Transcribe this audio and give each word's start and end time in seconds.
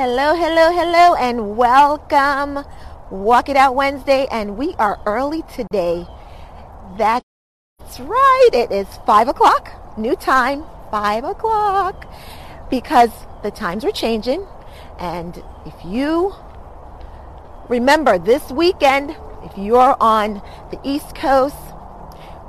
Hello, 0.00 0.32
hello, 0.36 0.70
hello, 0.70 1.16
and 1.16 1.56
welcome. 1.56 2.64
Walk 3.10 3.48
It 3.48 3.56
Out 3.56 3.74
Wednesday, 3.74 4.28
and 4.30 4.56
we 4.56 4.76
are 4.76 5.00
early 5.06 5.42
today. 5.52 6.06
That's 6.96 7.24
right, 7.98 8.50
it 8.52 8.70
is 8.70 8.86
5 9.04 9.26
o'clock, 9.26 9.98
new 9.98 10.14
time, 10.14 10.62
5 10.92 11.24
o'clock, 11.24 12.06
because 12.70 13.10
the 13.42 13.50
times 13.50 13.84
are 13.84 13.90
changing. 13.90 14.46
And 15.00 15.42
if 15.66 15.74
you 15.84 16.32
remember 17.68 18.20
this 18.20 18.52
weekend, 18.52 19.16
if 19.42 19.58
you're 19.58 19.96
on 20.00 20.40
the 20.70 20.78
East 20.84 21.16
Coast, 21.16 21.56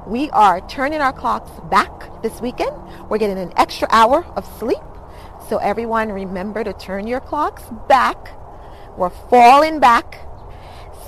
we 0.05 0.29
are 0.29 0.61
turning 0.67 1.01
our 1.01 1.13
clocks 1.13 1.49
back 1.71 2.21
this 2.21 2.41
weekend. 2.41 2.75
We're 3.09 3.17
getting 3.17 3.39
an 3.39 3.53
extra 3.57 3.87
hour 3.89 4.23
of 4.35 4.45
sleep. 4.59 4.77
So 5.49 5.57
everyone 5.57 6.11
remember 6.11 6.63
to 6.63 6.73
turn 6.73 7.07
your 7.07 7.19
clocks 7.19 7.63
back. 7.87 8.37
We're 8.95 9.09
falling 9.09 9.79
back. 9.79 10.19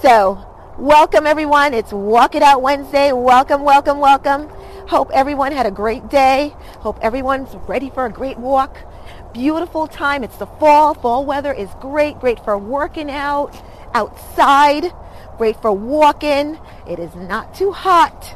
So 0.02 0.44
welcome 0.80 1.28
everyone. 1.28 1.76
It's 1.76 1.94
Walk 1.94 2.34
It 2.34 2.42
Out 2.42 2.64
Wednesday. 2.64 3.12
Welcome, 3.12 3.62
welcome, 3.62 4.00
welcome. 4.00 4.50
Hope 4.88 5.12
everyone 5.14 5.52
had 5.52 5.68
a 5.68 5.72
great 5.72 6.10
day. 6.10 6.56
Hope 6.80 6.98
everyone's 7.04 7.54
ready 7.68 7.92
for 7.92 8.08
a 8.08 8.10
great 8.10 8.40
walk. 8.40 8.80
Beautiful 9.32 9.86
time. 9.86 10.24
It's 10.24 10.38
the 10.38 10.48
fall. 10.48 10.96
Fall 10.96 11.24
weather 11.24 11.54
is 11.54 11.70
great. 11.80 12.20
Great 12.20 12.44
for 12.44 12.58
working 12.58 13.12
out 13.12 13.56
outside. 13.94 14.92
Great 15.38 15.62
for 15.62 15.72
walking. 15.72 16.58
It 16.88 16.98
is 16.98 17.14
not 17.14 17.54
too 17.54 17.74
hot. 17.74 18.36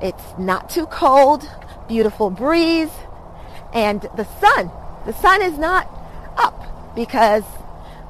It's 0.00 0.38
not 0.38 0.70
too 0.70 0.86
cold. 0.86 1.50
Beautiful 1.88 2.30
breeze. 2.30 2.92
And 3.74 4.02
the 4.16 4.24
sun 4.40 4.70
the 5.08 5.14
sun 5.14 5.40
is 5.40 5.56
not 5.56 5.88
up 6.36 6.94
because, 6.94 7.44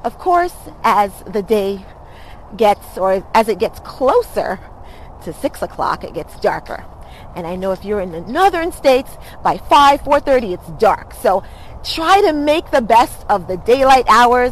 of 0.03 0.19
course, 0.19 0.53
as 0.83 1.23
the 1.23 1.41
day 1.41 1.85
gets 2.57 2.97
or 2.97 3.25
as 3.33 3.47
it 3.47 3.57
gets 3.57 3.79
closer 3.79 4.59
to 5.23 5.31
6 5.31 5.61
o'clock, 5.61 6.03
it 6.03 6.13
gets 6.13 6.37
darker. 6.41 6.83
And 7.37 7.47
I 7.47 7.55
know 7.55 7.71
if 7.71 7.85
you're 7.85 8.01
in 8.01 8.11
the 8.11 8.19
northern 8.19 8.73
states, 8.73 9.11
by 9.41 9.57
5, 9.57 10.01
4.30, 10.01 10.55
it's 10.55 10.67
dark. 10.71 11.13
So 11.13 11.41
try 11.85 12.19
to 12.19 12.33
make 12.33 12.69
the 12.69 12.81
best 12.81 13.25
of 13.29 13.47
the 13.47 13.55
daylight 13.55 14.05
hours 14.09 14.51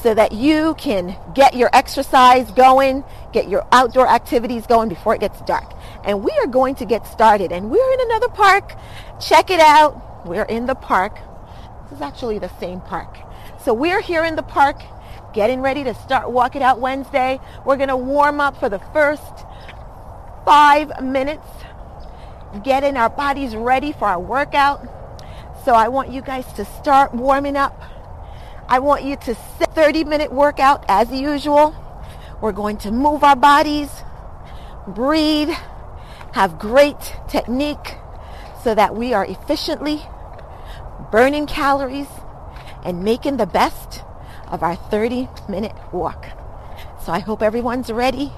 so 0.00 0.14
that 0.14 0.32
you 0.32 0.76
can 0.78 1.14
get 1.34 1.54
your 1.54 1.68
exercise 1.74 2.50
going, 2.52 3.04
get 3.34 3.50
your 3.50 3.66
outdoor 3.70 4.08
activities 4.08 4.66
going 4.66 4.88
before 4.88 5.14
it 5.14 5.20
gets 5.20 5.42
dark. 5.42 5.74
And 6.04 6.24
we 6.24 6.30
are 6.40 6.46
going 6.46 6.74
to 6.76 6.86
get 6.86 7.06
started. 7.06 7.52
And 7.52 7.70
we're 7.70 7.92
in 7.92 8.00
another 8.00 8.28
park. 8.28 8.72
Check 9.20 9.50
it 9.50 9.60
out. 9.60 10.26
We're 10.26 10.44
in 10.44 10.64
the 10.64 10.74
park 10.74 11.18
this 11.88 11.98
is 11.98 12.02
actually 12.02 12.38
the 12.40 12.50
same 12.58 12.80
park. 12.80 13.16
So 13.64 13.72
we're 13.72 14.00
here 14.00 14.24
in 14.24 14.34
the 14.34 14.42
park 14.42 14.80
getting 15.32 15.60
ready 15.60 15.84
to 15.84 15.94
start 15.94 16.30
Walk 16.30 16.56
It 16.56 16.62
Out 16.62 16.80
Wednesday. 16.80 17.38
We're 17.64 17.76
going 17.76 17.90
to 17.90 17.96
warm 17.96 18.40
up 18.40 18.58
for 18.58 18.68
the 18.68 18.80
first 18.92 19.22
five 20.44 21.00
minutes, 21.00 21.46
getting 22.64 22.96
our 22.96 23.10
bodies 23.10 23.54
ready 23.54 23.92
for 23.92 24.06
our 24.06 24.18
workout. 24.18 24.84
So 25.64 25.74
I 25.74 25.88
want 25.88 26.10
you 26.10 26.22
guys 26.22 26.50
to 26.54 26.64
start 26.64 27.14
warming 27.14 27.56
up. 27.56 27.80
I 28.68 28.80
want 28.80 29.04
you 29.04 29.14
to 29.16 29.34
set 29.58 29.72
30 29.74 30.04
minute 30.04 30.32
workout 30.32 30.84
as 30.88 31.12
usual. 31.12 31.74
We're 32.40 32.52
going 32.52 32.78
to 32.78 32.90
move 32.90 33.22
our 33.22 33.36
bodies, 33.36 33.90
breathe, 34.88 35.50
have 36.32 36.58
great 36.58 37.14
technique 37.28 37.96
so 38.64 38.74
that 38.74 38.96
we 38.96 39.14
are 39.14 39.24
efficiently 39.24 40.02
burning 41.10 41.46
calories, 41.46 42.08
and 42.84 43.02
making 43.02 43.36
the 43.36 43.46
best 43.46 44.02
of 44.48 44.62
our 44.62 44.76
30 44.76 45.28
minute 45.48 45.74
walk. 45.92 46.26
So 47.04 47.12
I 47.12 47.18
hope 47.18 47.42
everyone's 47.42 47.90
ready. 47.90 48.32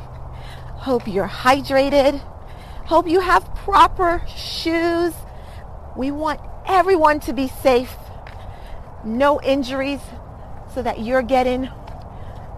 Hope 0.78 1.06
you're 1.06 1.28
hydrated. 1.28 2.20
Hope 2.86 3.08
you 3.08 3.20
have 3.20 3.44
proper 3.56 4.22
shoes. 4.34 5.12
We 5.96 6.10
want 6.10 6.40
everyone 6.66 7.20
to 7.20 7.32
be 7.32 7.48
safe. 7.48 7.94
No 9.04 9.40
injuries 9.42 10.00
so 10.74 10.82
that 10.82 11.00
you're 11.00 11.22
getting 11.22 11.68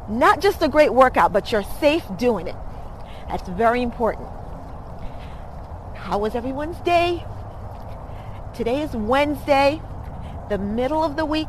not 0.09 0.41
just 0.41 0.62
a 0.62 0.69
great 0.69 0.93
workout, 0.93 1.32
but 1.32 1.50
you're 1.53 1.65
safe 1.81 2.04
doing 2.19 2.47
it. 2.47 2.56
That's 3.28 3.49
very 3.49 3.82
important. 3.82 4.28
How 5.94 6.19
was 6.19 6.34
everyone's 6.34 6.78
day? 6.78 7.25
Today 8.54 8.82
is 8.82 8.93
Wednesday 8.93 9.81
the 10.50 10.59
middle 10.59 11.03
of 11.03 11.16
the 11.16 11.25
week. 11.25 11.49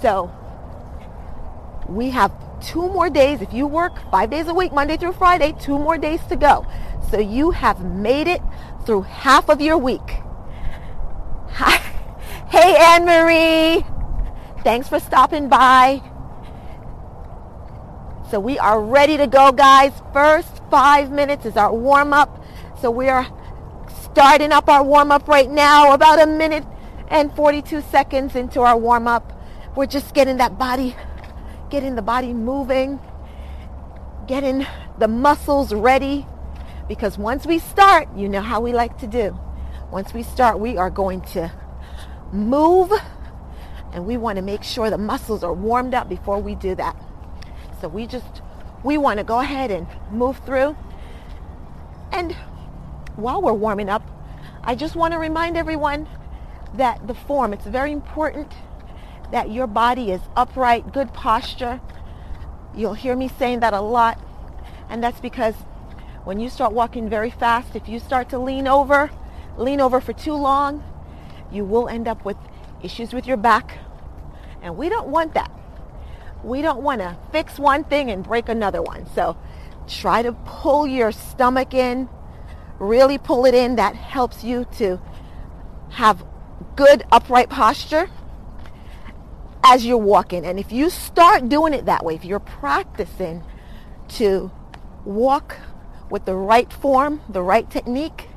So 0.00 0.32
we 1.88 2.10
have 2.10 2.32
two 2.62 2.88
more 2.88 3.10
days. 3.10 3.42
If 3.42 3.52
you 3.52 3.66
work 3.66 3.92
five 4.10 4.30
days 4.30 4.46
a 4.46 4.54
week, 4.54 4.72
Monday 4.72 4.96
through 4.96 5.12
Friday, 5.14 5.52
two 5.60 5.76
more 5.76 5.98
days 5.98 6.20
to 6.28 6.36
go. 6.36 6.64
So 7.10 7.18
you 7.18 7.50
have 7.50 7.84
made 7.84 8.28
it 8.28 8.40
through 8.86 9.02
half 9.02 9.50
of 9.50 9.60
your 9.60 9.76
week. 9.76 10.08
Hi. 11.50 11.88
Hey, 12.52 12.76
Anne 12.78 13.06
Marie. 13.06 13.82
Thanks 14.62 14.86
for 14.86 15.00
stopping 15.00 15.48
by. 15.48 16.02
So 18.30 18.38
we 18.38 18.58
are 18.58 18.78
ready 18.78 19.16
to 19.16 19.26
go, 19.26 19.52
guys. 19.52 19.92
First 20.12 20.60
five 20.70 21.10
minutes 21.10 21.46
is 21.46 21.56
our 21.56 21.74
warm 21.74 22.12
up. 22.12 22.44
So 22.82 22.90
we 22.90 23.08
are 23.08 23.26
starting 24.02 24.52
up 24.52 24.68
our 24.68 24.84
warm 24.84 25.10
up 25.10 25.26
right 25.28 25.50
now, 25.50 25.94
about 25.94 26.20
a 26.20 26.26
minute 26.26 26.66
and 27.12 27.30
42 27.36 27.82
seconds 27.82 28.34
into 28.34 28.62
our 28.62 28.76
warm 28.76 29.06
up, 29.06 29.38
we're 29.76 29.86
just 29.86 30.14
getting 30.14 30.38
that 30.38 30.58
body, 30.58 30.96
getting 31.68 31.94
the 31.94 32.02
body 32.02 32.32
moving, 32.32 32.98
getting 34.26 34.66
the 34.98 35.08
muscles 35.08 35.74
ready. 35.74 36.26
Because 36.88 37.18
once 37.18 37.46
we 37.46 37.58
start, 37.58 38.08
you 38.16 38.30
know 38.30 38.40
how 38.40 38.60
we 38.60 38.72
like 38.72 38.96
to 38.98 39.06
do. 39.06 39.38
Once 39.90 40.14
we 40.14 40.22
start, 40.22 40.58
we 40.58 40.78
are 40.78 40.88
going 40.88 41.20
to 41.20 41.52
move 42.32 42.90
and 43.92 44.06
we 44.06 44.16
want 44.16 44.36
to 44.36 44.42
make 44.42 44.62
sure 44.62 44.88
the 44.88 44.96
muscles 44.96 45.44
are 45.44 45.52
warmed 45.52 45.92
up 45.92 46.08
before 46.08 46.38
we 46.38 46.54
do 46.54 46.74
that. 46.74 46.96
So 47.82 47.88
we 47.88 48.06
just, 48.06 48.40
we 48.82 48.96
want 48.96 49.18
to 49.18 49.24
go 49.24 49.38
ahead 49.38 49.70
and 49.70 49.86
move 50.10 50.38
through. 50.46 50.74
And 52.10 52.32
while 53.16 53.42
we're 53.42 53.52
warming 53.52 53.90
up, 53.90 54.02
I 54.64 54.74
just 54.74 54.96
want 54.96 55.12
to 55.12 55.18
remind 55.18 55.58
everyone 55.58 56.08
that 56.74 57.06
the 57.06 57.14
form, 57.14 57.52
it's 57.52 57.66
very 57.66 57.92
important 57.92 58.52
that 59.30 59.50
your 59.50 59.66
body 59.66 60.10
is 60.10 60.20
upright, 60.36 60.92
good 60.92 61.12
posture. 61.12 61.80
You'll 62.74 62.94
hear 62.94 63.16
me 63.16 63.28
saying 63.28 63.60
that 63.60 63.72
a 63.72 63.80
lot. 63.80 64.20
And 64.88 65.02
that's 65.02 65.20
because 65.20 65.54
when 66.24 66.38
you 66.38 66.48
start 66.48 66.72
walking 66.72 67.08
very 67.08 67.30
fast, 67.30 67.74
if 67.74 67.88
you 67.88 67.98
start 67.98 68.28
to 68.30 68.38
lean 68.38 68.68
over, 68.68 69.10
lean 69.56 69.80
over 69.80 70.00
for 70.00 70.12
too 70.12 70.34
long, 70.34 70.84
you 71.50 71.64
will 71.64 71.88
end 71.88 72.08
up 72.08 72.24
with 72.24 72.36
issues 72.82 73.12
with 73.12 73.26
your 73.26 73.36
back. 73.36 73.78
And 74.62 74.76
we 74.76 74.88
don't 74.88 75.08
want 75.08 75.34
that. 75.34 75.50
We 76.44 76.62
don't 76.62 76.82
want 76.82 77.00
to 77.00 77.16
fix 77.30 77.58
one 77.58 77.84
thing 77.84 78.10
and 78.10 78.22
break 78.22 78.48
another 78.48 78.82
one. 78.82 79.06
So 79.14 79.36
try 79.88 80.22
to 80.22 80.32
pull 80.32 80.86
your 80.86 81.10
stomach 81.10 81.72
in, 81.74 82.08
really 82.78 83.18
pull 83.18 83.46
it 83.46 83.54
in. 83.54 83.76
That 83.76 83.96
helps 83.96 84.44
you 84.44 84.66
to 84.78 85.00
have 85.90 86.24
good 86.76 87.04
upright 87.12 87.48
posture 87.48 88.08
as 89.64 89.86
you're 89.86 89.96
walking. 89.96 90.44
And 90.44 90.58
if 90.58 90.72
you 90.72 90.90
start 90.90 91.48
doing 91.48 91.74
it 91.74 91.86
that 91.86 92.04
way, 92.04 92.14
if 92.14 92.24
you're 92.24 92.40
practicing 92.40 93.42
to 94.08 94.50
walk 95.04 95.56
with 96.10 96.24
the 96.24 96.34
right 96.34 96.72
form, 96.72 97.20
the 97.28 97.42
right 97.42 97.68
technique, 97.70 98.28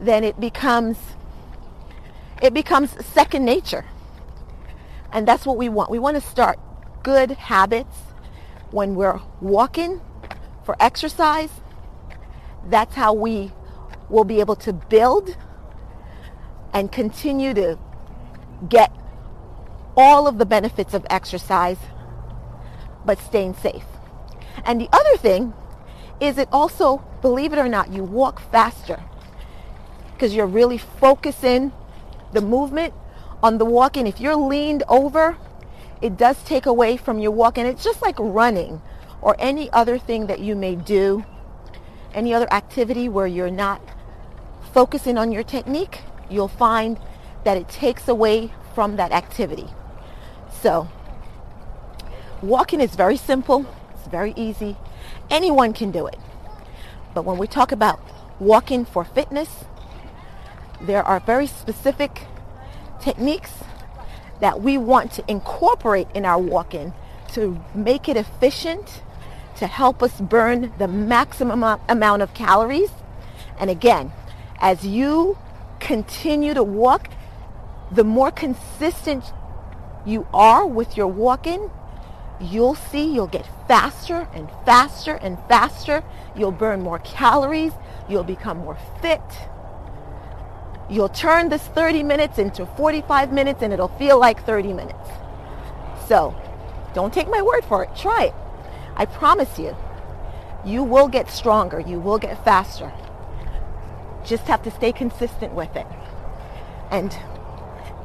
then 0.00 0.24
it 0.24 0.40
becomes 0.40 0.98
it 2.40 2.52
becomes 2.52 2.90
second 3.06 3.44
nature. 3.44 3.84
And 5.12 5.28
that's 5.28 5.46
what 5.46 5.56
we 5.56 5.68
want. 5.68 5.90
We 5.90 5.98
want 6.00 6.16
to 6.16 6.20
start 6.20 6.58
good 7.02 7.32
habits 7.32 7.96
when 8.70 8.94
we're 8.94 9.20
walking 9.40 10.00
for 10.64 10.74
exercise. 10.80 11.50
That's 12.68 12.94
how 12.94 13.12
we 13.12 13.52
will 14.08 14.24
be 14.24 14.40
able 14.40 14.56
to 14.56 14.72
build 14.72 15.36
and 16.72 16.90
continue 16.90 17.54
to 17.54 17.78
get 18.68 18.92
all 19.96 20.26
of 20.26 20.38
the 20.38 20.46
benefits 20.46 20.94
of 20.94 21.06
exercise, 21.10 21.78
but 23.04 23.18
staying 23.18 23.54
safe. 23.54 23.84
And 24.64 24.80
the 24.80 24.88
other 24.92 25.16
thing 25.16 25.52
is 26.20 26.38
it 26.38 26.48
also, 26.52 27.04
believe 27.20 27.52
it 27.52 27.58
or 27.58 27.68
not, 27.68 27.92
you 27.92 28.04
walk 28.04 28.40
faster 28.50 29.02
because 30.12 30.34
you're 30.34 30.46
really 30.46 30.78
focusing 30.78 31.72
the 32.32 32.40
movement 32.40 32.94
on 33.42 33.58
the 33.58 33.64
walking. 33.64 34.06
If 34.06 34.20
you're 34.20 34.36
leaned 34.36 34.84
over, 34.88 35.36
it 36.00 36.16
does 36.16 36.42
take 36.44 36.66
away 36.66 36.96
from 36.96 37.18
your 37.18 37.32
walking. 37.32 37.66
It's 37.66 37.84
just 37.84 38.02
like 38.02 38.16
running 38.18 38.80
or 39.20 39.36
any 39.38 39.70
other 39.70 39.98
thing 39.98 40.26
that 40.28 40.40
you 40.40 40.54
may 40.54 40.76
do, 40.76 41.24
any 42.14 42.32
other 42.32 42.52
activity 42.52 43.08
where 43.08 43.26
you're 43.26 43.50
not 43.50 43.80
focusing 44.72 45.18
on 45.18 45.32
your 45.32 45.42
technique 45.42 46.00
you'll 46.32 46.48
find 46.48 46.98
that 47.44 47.56
it 47.56 47.68
takes 47.68 48.08
away 48.08 48.52
from 48.74 48.96
that 48.96 49.12
activity. 49.12 49.68
So, 50.60 50.88
walking 52.40 52.80
is 52.80 52.94
very 52.94 53.16
simple, 53.16 53.66
it's 53.94 54.06
very 54.06 54.32
easy. 54.36 54.76
Anyone 55.30 55.72
can 55.72 55.90
do 55.90 56.06
it. 56.06 56.18
But 57.14 57.24
when 57.24 57.38
we 57.38 57.46
talk 57.46 57.72
about 57.72 58.00
walking 58.38 58.84
for 58.84 59.04
fitness, 59.04 59.64
there 60.80 61.02
are 61.02 61.20
very 61.20 61.46
specific 61.46 62.26
techniques 63.00 63.52
that 64.40 64.60
we 64.60 64.76
want 64.78 65.12
to 65.12 65.24
incorporate 65.28 66.08
in 66.14 66.24
our 66.24 66.38
walking 66.38 66.92
to 67.32 67.60
make 67.74 68.08
it 68.08 68.16
efficient, 68.16 69.02
to 69.56 69.66
help 69.66 70.02
us 70.02 70.20
burn 70.20 70.72
the 70.78 70.88
maximum 70.88 71.62
amount 71.88 72.22
of 72.22 72.34
calories. 72.34 72.90
And 73.58 73.70
again, 73.70 74.12
as 74.60 74.84
you 74.84 75.38
continue 75.82 76.54
to 76.54 76.62
walk, 76.62 77.10
the 77.90 78.04
more 78.04 78.30
consistent 78.30 79.32
you 80.06 80.26
are 80.32 80.66
with 80.66 80.96
your 80.96 81.08
walking, 81.08 81.70
you'll 82.40 82.74
see 82.74 83.12
you'll 83.12 83.26
get 83.26 83.46
faster 83.68 84.28
and 84.32 84.48
faster 84.64 85.16
and 85.16 85.38
faster. 85.48 86.02
You'll 86.36 86.52
burn 86.52 86.80
more 86.80 87.00
calories. 87.00 87.72
You'll 88.08 88.24
become 88.24 88.58
more 88.58 88.78
fit. 89.00 89.20
You'll 90.88 91.08
turn 91.08 91.48
this 91.48 91.62
30 91.62 92.02
minutes 92.02 92.38
into 92.38 92.64
45 92.64 93.32
minutes 93.32 93.62
and 93.62 93.72
it'll 93.72 93.96
feel 93.98 94.18
like 94.18 94.44
30 94.44 94.72
minutes. 94.72 95.08
So 96.08 96.34
don't 96.94 97.12
take 97.12 97.28
my 97.28 97.42
word 97.42 97.64
for 97.64 97.84
it. 97.84 97.90
Try 97.96 98.24
it. 98.24 98.34
I 98.96 99.06
promise 99.06 99.58
you, 99.58 99.76
you 100.64 100.82
will 100.82 101.08
get 101.08 101.30
stronger. 101.30 101.80
You 101.80 101.98
will 101.98 102.18
get 102.18 102.44
faster. 102.44 102.92
Just 104.24 104.44
have 104.44 104.62
to 104.62 104.70
stay 104.70 104.92
consistent 104.92 105.52
with 105.52 105.74
it. 105.76 105.86
And 106.90 107.16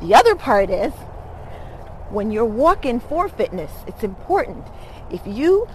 the 0.02 0.16
other 0.16 0.36
part 0.36 0.70
is 0.70 0.94
when 2.10 2.32
you're 2.32 2.46
walking 2.46 3.00
for 3.00 3.28
fitness, 3.28 3.72
it's 3.86 4.04
important. 4.04 4.66
If 5.12 5.22
you 5.26 5.68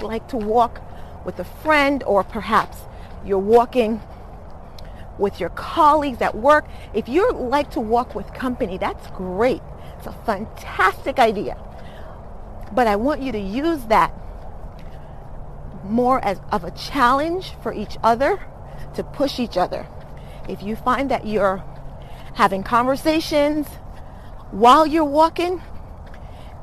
like 0.00 0.28
to 0.28 0.36
walk 0.36 0.80
with 1.24 1.38
a 1.38 1.44
friend 1.44 2.02
or 2.04 2.24
perhaps 2.24 2.78
you're 3.24 3.38
walking 3.38 4.00
with 5.18 5.38
your 5.38 5.50
colleagues 5.50 6.22
at 6.22 6.34
work, 6.34 6.66
if 6.94 7.08
you 7.08 7.30
like 7.32 7.70
to 7.72 7.80
walk 7.80 8.14
with 8.14 8.32
company, 8.32 8.78
that's 8.78 9.06
great. 9.08 9.62
It's 9.98 10.06
a 10.06 10.12
fantastic 10.24 11.18
idea. 11.18 11.58
But 12.72 12.86
I 12.86 12.96
want 12.96 13.20
you 13.20 13.32
to 13.32 13.38
use 13.38 13.84
that 13.86 14.14
more 15.84 16.24
as 16.24 16.40
of 16.52 16.64
a 16.64 16.70
challenge 16.70 17.52
for 17.62 17.72
each 17.72 17.98
other 18.02 18.40
to 18.94 19.02
push 19.02 19.38
each 19.38 19.56
other. 19.56 19.86
If 20.48 20.62
you 20.62 20.76
find 20.76 21.10
that 21.10 21.26
you're 21.26 21.62
having 22.34 22.62
conversations 22.62 23.66
while 24.50 24.86
you're 24.86 25.04
walking, 25.04 25.62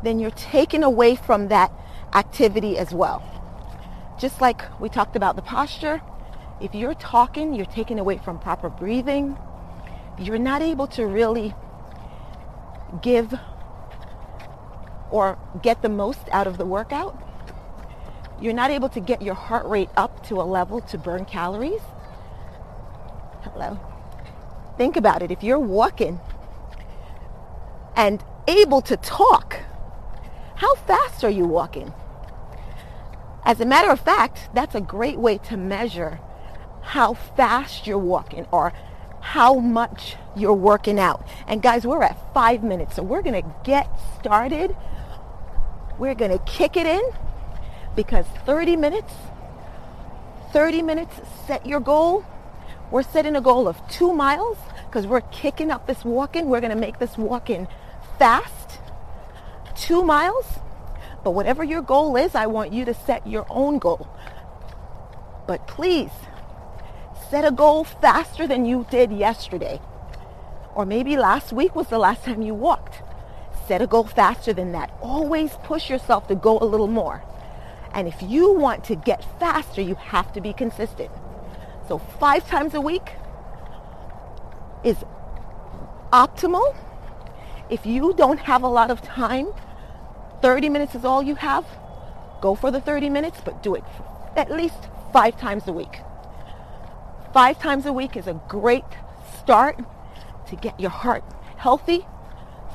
then 0.04 0.20
you're 0.20 0.32
taken 0.32 0.84
away 0.84 1.16
from 1.16 1.48
that 1.48 1.72
activity 2.14 2.78
as 2.78 2.94
well. 2.94 3.24
Just 4.20 4.42
like 4.42 4.62
we 4.80 4.90
talked 4.90 5.16
about 5.16 5.36
the 5.36 5.42
posture, 5.42 6.02
if 6.60 6.74
you're 6.74 6.96
talking, 6.96 7.54
you're 7.54 7.66
taken 7.66 8.00
away 8.00 8.18
from 8.18 8.40
proper 8.40 8.70
breathing. 8.70 9.38
You're 10.20 10.40
not 10.40 10.62
able 10.62 10.88
to 10.88 11.06
really 11.06 11.54
give 13.02 13.34
or 15.12 15.38
get 15.62 15.82
the 15.82 15.90
most 15.90 16.28
out 16.32 16.48
of 16.48 16.58
the 16.58 16.66
workout. 16.66 17.16
You're 18.42 18.54
not 18.54 18.72
able 18.72 18.90
to 18.90 19.00
get 19.00 19.22
your 19.22 19.36
heart 19.36 19.66
rate 19.66 19.90
up 19.96 20.26
to 20.28 20.42
a 20.42 20.44
level 20.44 20.82
to 20.82 20.98
burn 20.98 21.26
calories. 21.26 21.82
Hello. 23.54 23.80
Think 24.78 24.98
about 24.98 25.22
it. 25.22 25.32
If 25.32 25.42
you're 25.42 25.60
walking 25.60 26.20
and 27.96 28.24
able 28.48 28.82
to 28.82 28.98
talk, 28.98 29.60
how 30.56 30.76
fast 30.76 31.24
are 31.24 31.30
you 31.30 31.46
walking? 31.46 31.94
As 33.44 33.62
a 33.62 33.66
matter 33.66 33.90
of 33.90 34.00
fact, 34.00 34.50
that's 34.54 34.76
a 34.76 34.82
great 34.82 35.18
way 35.18 35.38
to 35.40 35.56
measure 35.56 36.20
how 36.82 37.14
fast 37.14 37.88
you're 37.88 37.98
walking 37.98 38.46
or 38.52 38.74
how 39.22 39.56
much 39.56 40.16
you're 40.36 40.54
working 40.54 41.00
out. 41.00 41.26
And 41.48 41.62
guys, 41.62 41.86
we're 41.86 42.04
at 42.04 42.34
five 42.34 42.64
minutes, 42.64 42.96
so 42.96 43.04
we're 43.04 43.22
going 43.22 43.42
to 43.42 43.56
get 43.64 43.88
started. 44.20 44.76
We're 45.98 46.16
going 46.16 46.32
to 46.32 46.40
kick 46.46 46.78
it 46.78 46.86
in 46.86 47.02
because 47.96 48.26
30 48.46 48.76
minutes, 48.76 49.14
30 50.54 50.82
minutes, 50.82 51.16
set 51.46 51.66
your 51.66 51.80
goal. 51.80 52.26
We're 52.90 53.04
setting 53.04 53.36
a 53.36 53.42
goal 53.42 53.68
of 53.68 53.78
two 53.90 54.14
miles 54.14 54.58
because 54.86 55.06
we're 55.06 55.22
kicking 55.22 55.72
up 55.72 55.88
this 55.88 56.06
walking. 56.06 56.48
We're 56.48 56.62
going 56.62 56.74
to 56.74 56.80
make 56.80 57.00
this 57.00 57.18
walking 57.18 57.68
fast 58.18 58.80
two 59.76 60.04
miles. 60.04 60.46
But 61.24 61.32
whatever 61.32 61.64
your 61.64 61.82
goal 61.82 62.16
is, 62.16 62.36
I 62.36 62.46
want 62.46 62.72
you 62.72 62.86
to 62.86 62.94
set 62.94 63.28
your 63.28 63.46
own 63.50 63.80
goal. 63.80 64.08
But 65.48 65.68
please, 65.68 66.12
set 67.30 67.44
a 67.44 67.52
goal 67.52 67.84
faster 67.84 68.48
than 68.48 68.66
you 68.66 68.86
did 68.90 69.12
yesterday. 69.12 69.82
Or 70.74 70.86
maybe 70.86 71.18
last 71.18 71.52
week 71.52 71.76
was 71.76 71.88
the 71.88 71.98
last 71.98 72.24
time 72.24 72.42
you 72.42 72.54
walked. 72.54 73.02
Set 73.68 73.82
a 73.82 73.88
goal 73.88 74.06
faster 74.06 74.54
than 74.54 74.72
that. 74.72 74.92
Always 75.02 75.52
push 75.64 75.90
yourself 75.90 76.28
to 76.28 76.36
go 76.36 76.58
a 76.60 76.64
little 76.64 76.88
more. 76.88 77.24
And 77.94 78.08
if 78.08 78.22
you 78.22 78.54
want 78.54 78.86
to 78.86 78.96
get 78.96 79.26
faster, 79.40 79.82
you 79.82 79.96
have 79.96 80.32
to 80.34 80.42
be 80.42 80.54
consistent. 80.54 81.12
So 81.88 81.98
five 81.98 82.48
times 82.48 82.74
a 82.74 82.82
week 82.82 83.14
is 84.84 84.98
optimal 86.12 86.76
if 87.70 87.86
you 87.86 88.14
don't 88.14 88.40
have 88.40 88.64
a 88.64 88.68
lot 88.68 88.92
of 88.92 89.02
time, 89.02 89.48
30 90.42 90.70
minutes 90.70 90.96
is 90.96 91.04
all 91.04 91.22
you 91.22 91.36
have, 91.36 91.66
go 92.42 92.56
for 92.56 92.72
the 92.72 92.80
30 92.80 93.10
minutes, 93.10 93.42
but 93.44 93.62
do 93.62 93.76
it 93.76 93.84
at 94.36 94.52
least 94.52 94.88
five 95.12 95.38
times 95.40 95.68
a 95.68 95.74
week. 95.74 96.00
Five 97.34 97.60
times 97.60 97.86
a 97.86 97.94
week 97.94 98.16
is 98.16 98.28
a 98.28 98.40
great 98.48 98.86
start 99.40 99.80
to 100.48 100.56
get 100.56 100.80
your 100.80 100.92
heart 100.92 101.24
healthy. 101.58 102.06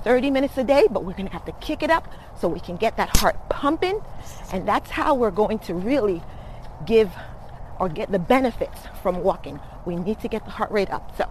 30 0.05 0.33
minutes 0.33 0.59
a 0.59 0.65
day, 0.65 0.89
but 0.91 1.05
we're 1.05 1.13
going 1.13 1.29
to 1.29 1.33
have 1.33 1.45
to 1.45 1.53
kick 1.53 1.83
it 1.83 1.91
up 1.91 2.13
so 2.39 2.49
we 2.49 2.59
can 2.59 2.77
get 2.77 2.97
that 2.97 3.17
heart 3.19 3.37
pumping. 3.49 4.03
And 4.53 4.67
that's 4.67 4.91
how 4.91 5.15
we're 5.15 5.31
going 5.31 5.61
to 5.61 5.75
really 5.75 6.21
give 6.85 7.09
or 7.83 7.89
get 7.89 8.13
the 8.13 8.19
benefits 8.21 8.79
from 9.03 9.25
walking. 9.25 9.59
We 9.85 9.97
need 9.97 10.21
to 10.21 10.29
get 10.29 10.45
the 10.45 10.53
heart 10.53 10.71
rate 10.71 10.89
up. 10.89 11.17
So 11.19 11.29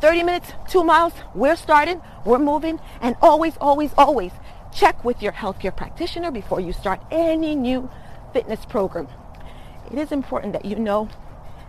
30 0.00 0.22
minutes, 0.22 0.52
two 0.66 0.82
miles, 0.82 1.12
we're 1.34 1.56
starting, 1.56 2.00
we're 2.24 2.38
moving, 2.38 2.80
and 3.02 3.16
always, 3.20 3.58
always, 3.60 3.92
always 3.98 4.32
check 4.74 5.04
with 5.04 5.20
your 5.20 5.32
healthcare 5.32 5.76
practitioner 5.76 6.30
before 6.30 6.58
you 6.58 6.72
start 6.72 7.02
any 7.10 7.54
new 7.54 7.90
fitness 8.32 8.64
program. 8.64 9.08
It 9.92 9.98
is 9.98 10.10
important 10.10 10.54
that 10.54 10.64
you 10.64 10.76
know 10.76 11.10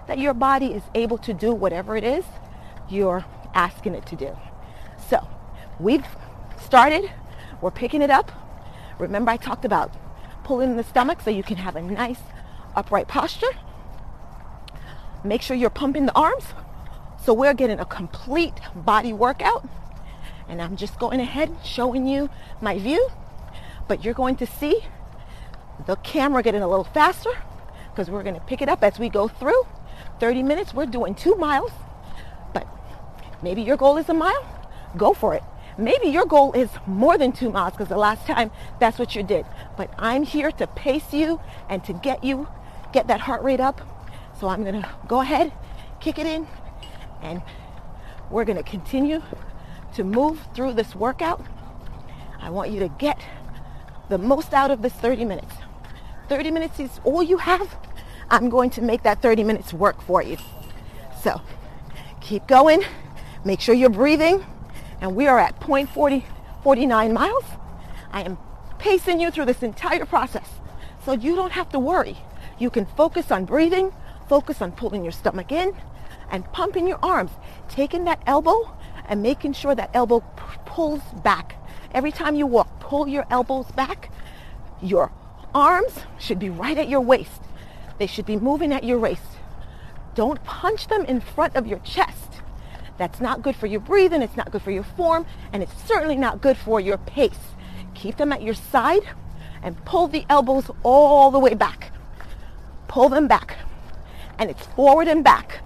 that 0.08 0.18
your 0.18 0.34
body 0.34 0.68
is 0.68 0.84
able 0.96 1.18
to 1.18 1.34
do 1.34 1.54
whatever 1.54 1.98
it 1.98 2.06
is 2.06 2.24
you're 2.90 3.26
asking 3.54 3.96
it 3.96 4.06
to 4.06 4.16
do. 4.16 4.38
So 5.10 5.28
we've 5.78 6.08
started, 6.58 7.12
we're 7.60 7.72
picking 7.72 8.02
it 8.02 8.10
up. 8.10 8.32
Remember 8.98 9.32
I 9.32 9.36
talked 9.36 9.66
about 9.66 9.94
pulling 10.46 10.78
the 10.78 10.84
stomach 10.86 11.20
so 11.20 11.32
you 11.32 11.44
can 11.44 11.58
have 11.58 11.76
a 11.76 11.82
nice 11.82 12.22
upright 12.78 13.10
posture. 13.10 13.52
Make 15.24 15.42
sure 15.42 15.56
you're 15.56 15.70
pumping 15.70 16.06
the 16.08 16.16
arms 16.16 16.46
so 17.24 17.34
we're 17.34 17.54
getting 17.54 17.80
a 17.80 17.86
complete 17.86 18.56
body 18.76 19.14
workout. 19.14 19.68
And 20.50 20.62
I'm 20.62 20.76
just 20.76 21.00
going 21.00 21.20
ahead 21.20 21.56
showing 21.64 22.08
you 22.08 22.30
my 22.60 22.80
view. 22.80 23.10
But 23.88 24.04
you're 24.04 24.14
going 24.14 24.36
to 24.38 24.46
see 24.46 24.82
the 25.86 25.96
camera 25.98 26.42
getting 26.42 26.62
a 26.62 26.68
little 26.68 26.84
faster 26.84 27.32
because 27.92 28.10
we're 28.10 28.24
going 28.24 28.36
to 28.36 28.42
pick 28.42 28.62
it 28.62 28.70
up 28.70 28.84
as 28.84 28.98
we 28.98 29.10
go 29.10 29.28
through. 29.28 29.68
30 30.20 30.44
minutes, 30.44 30.74
we're 30.74 30.86
doing 30.86 31.14
two 31.14 31.36
miles. 31.36 31.72
But 32.54 32.68
maybe 33.44 33.62
your 33.62 33.78
goal 33.78 33.98
is 33.98 34.10
a 34.10 34.14
mile. 34.14 34.46
Go 34.98 35.14
for 35.14 35.36
it. 35.36 35.44
Maybe 35.78 36.08
your 36.08 36.26
goal 36.26 36.54
is 36.54 36.70
more 36.86 37.18
than 37.18 37.32
two 37.32 37.50
miles 37.50 37.74
because 37.74 37.88
the 37.88 37.98
last 37.98 38.26
time 38.26 38.52
that's 38.80 39.00
what 39.00 39.16
you 39.16 39.24
did. 39.24 39.46
But 39.78 39.94
I'm 39.98 40.24
here 40.24 40.52
to 40.52 40.68
pace 40.68 41.14
you 41.14 41.40
and 41.70 41.84
to 41.86 41.94
get 41.94 42.24
you, 42.24 42.48
get 42.92 43.08
that 43.08 43.22
heart 43.22 43.44
rate 43.44 43.60
up. 43.60 43.82
So 44.42 44.48
I'm 44.48 44.64
going 44.64 44.82
to 44.82 44.90
go 45.08 45.22
ahead, 45.22 45.54
kick 46.00 46.18
it 46.18 46.26
in, 46.26 46.48
and 47.22 47.44
we're 48.32 48.44
going 48.44 48.58
to 48.58 48.64
continue 48.64 49.22
to 49.94 50.04
move 50.04 50.42
through 50.56 50.74
this 50.74 50.96
workout. 50.96 51.46
I 52.40 52.50
want 52.50 52.72
you 52.72 52.80
to 52.80 52.88
get 52.88 53.20
the 54.10 54.18
most 54.18 54.52
out 54.52 54.72
of 54.72 54.82
this 54.82 54.94
30 54.94 55.26
minutes. 55.26 55.54
30 56.28 56.50
minutes 56.50 56.80
is 56.80 57.00
all 57.04 57.22
you 57.22 57.38
have. 57.38 57.78
I'm 58.32 58.50
going 58.50 58.72
to 58.72 58.82
make 58.82 59.04
that 59.04 59.22
30 59.22 59.44
minutes 59.44 59.76
work 59.76 60.02
for 60.02 60.24
you. 60.24 60.38
So 61.22 61.40
keep 62.20 62.48
going. 62.48 62.82
Make 63.46 63.62
sure 63.62 63.76
you're 63.76 63.92
breathing. 63.92 64.44
And 65.02 65.16
we 65.16 65.28
are 65.28 65.38
at 65.38 65.60
0.40, 65.60 66.24
49 66.64 67.14
miles. 67.14 67.44
I 68.12 68.24
am 68.24 68.40
pacing 68.80 69.20
you 69.20 69.30
through 69.30 69.46
this 69.46 69.62
entire 69.62 70.08
process. 70.08 70.50
So 71.06 71.12
you 71.12 71.36
don't 71.36 71.52
have 71.52 71.70
to 71.70 71.80
worry. 71.80 72.18
You 72.58 72.72
can 72.72 72.88
focus 72.88 73.30
on 73.30 73.46
breathing, 73.46 73.92
focus 74.32 74.62
on 74.62 74.72
pulling 74.72 75.04
your 75.04 75.12
stomach 75.12 75.52
in, 75.52 75.76
and 76.30 76.50
pumping 76.54 76.88
your 76.88 77.00
arms, 77.04 77.32
taking 77.68 78.06
that 78.06 78.24
elbow 78.26 78.74
and 79.10 79.22
making 79.22 79.52
sure 79.52 79.76
that 79.76 79.90
elbow 79.94 80.22
pulls 80.66 81.02
back. 81.22 81.56
Every 81.94 82.14
time 82.14 82.36
you 82.36 82.48
walk, 82.48 82.80
pull 82.80 83.10
your 83.10 83.26
elbows 83.30 83.70
back. 83.74 84.10
Your 84.82 85.12
arms 85.54 86.00
should 86.18 86.40
be 86.40 86.50
right 86.50 86.78
at 86.78 86.88
your 86.88 87.02
waist. 87.02 87.42
They 87.98 88.08
should 88.08 88.26
be 88.26 88.38
moving 88.38 88.72
at 88.72 88.86
your 88.86 89.00
waist. 89.00 89.32
Don't 90.16 90.42
punch 90.46 90.88
them 90.88 91.04
in 91.04 91.20
front 91.20 91.58
of 91.58 91.68
your 91.68 91.80
chest. 91.80 92.42
That's 92.98 93.20
not 93.20 93.42
good 93.42 93.58
for 93.58 93.68
your 93.68 93.82
breathing, 93.82 94.22
it's 94.22 94.38
not 94.38 94.50
good 94.50 94.62
for 94.62 94.72
your 94.72 94.88
form, 94.96 95.26
and 95.52 95.62
it's 95.62 95.84
certainly 95.84 96.16
not 96.16 96.40
good 96.40 96.56
for 96.56 96.80
your 96.80 97.00
pace. 97.00 97.44
Keep 97.96 98.16
them 98.16 98.32
at 98.32 98.42
your 98.42 98.54
side 98.54 99.04
and 99.62 99.84
pull 99.84 100.08
the 100.08 100.26
elbows 100.30 100.72
all 100.84 101.32
the 101.32 101.40
way 101.40 101.54
back. 101.54 101.92
Pull 102.88 103.10
them 103.10 103.28
back. 103.28 103.58
And 104.42 104.50
it's 104.50 104.66
forward 104.66 105.08
and 105.08 105.24
back. 105.24 105.62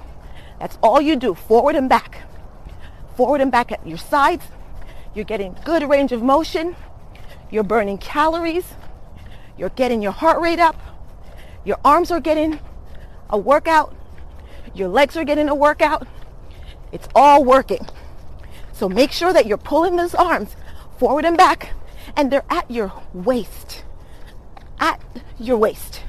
That's 0.59 0.77
all 0.83 0.99
you 0.99 1.15
do, 1.15 1.33
forward 1.33 1.77
and 1.77 1.87
back. 1.87 2.23
Forward 3.15 3.39
and 3.39 3.49
back 3.49 3.71
at 3.71 3.87
your 3.87 3.97
sides. 3.97 4.43
You're 5.13 5.23
getting 5.23 5.55
good 5.63 5.89
range 5.89 6.11
of 6.11 6.21
motion. 6.21 6.75
You're 7.49 7.63
burning 7.63 7.97
calories. 7.97 8.73
You're 9.57 9.69
getting 9.69 10.01
your 10.01 10.11
heart 10.11 10.41
rate 10.41 10.59
up. 10.59 10.75
Your 11.63 11.77
arms 11.85 12.11
are 12.11 12.19
getting 12.19 12.59
a 13.29 13.37
workout. 13.37 13.95
Your 14.73 14.89
legs 14.89 15.15
are 15.15 15.23
getting 15.23 15.47
a 15.47 15.55
workout. 15.55 16.05
It's 16.91 17.07
all 17.15 17.45
working. 17.45 17.87
So 18.73 18.89
make 18.89 19.13
sure 19.13 19.31
that 19.31 19.45
you're 19.45 19.57
pulling 19.57 19.95
those 19.95 20.13
arms 20.13 20.57
forward 20.99 21.23
and 21.23 21.37
back 21.37 21.69
and 22.17 22.29
they're 22.29 22.43
at 22.49 22.69
your 22.69 22.91
waist. 23.13 23.85
At 24.81 24.99
your 25.39 25.55
waist. 25.55 26.01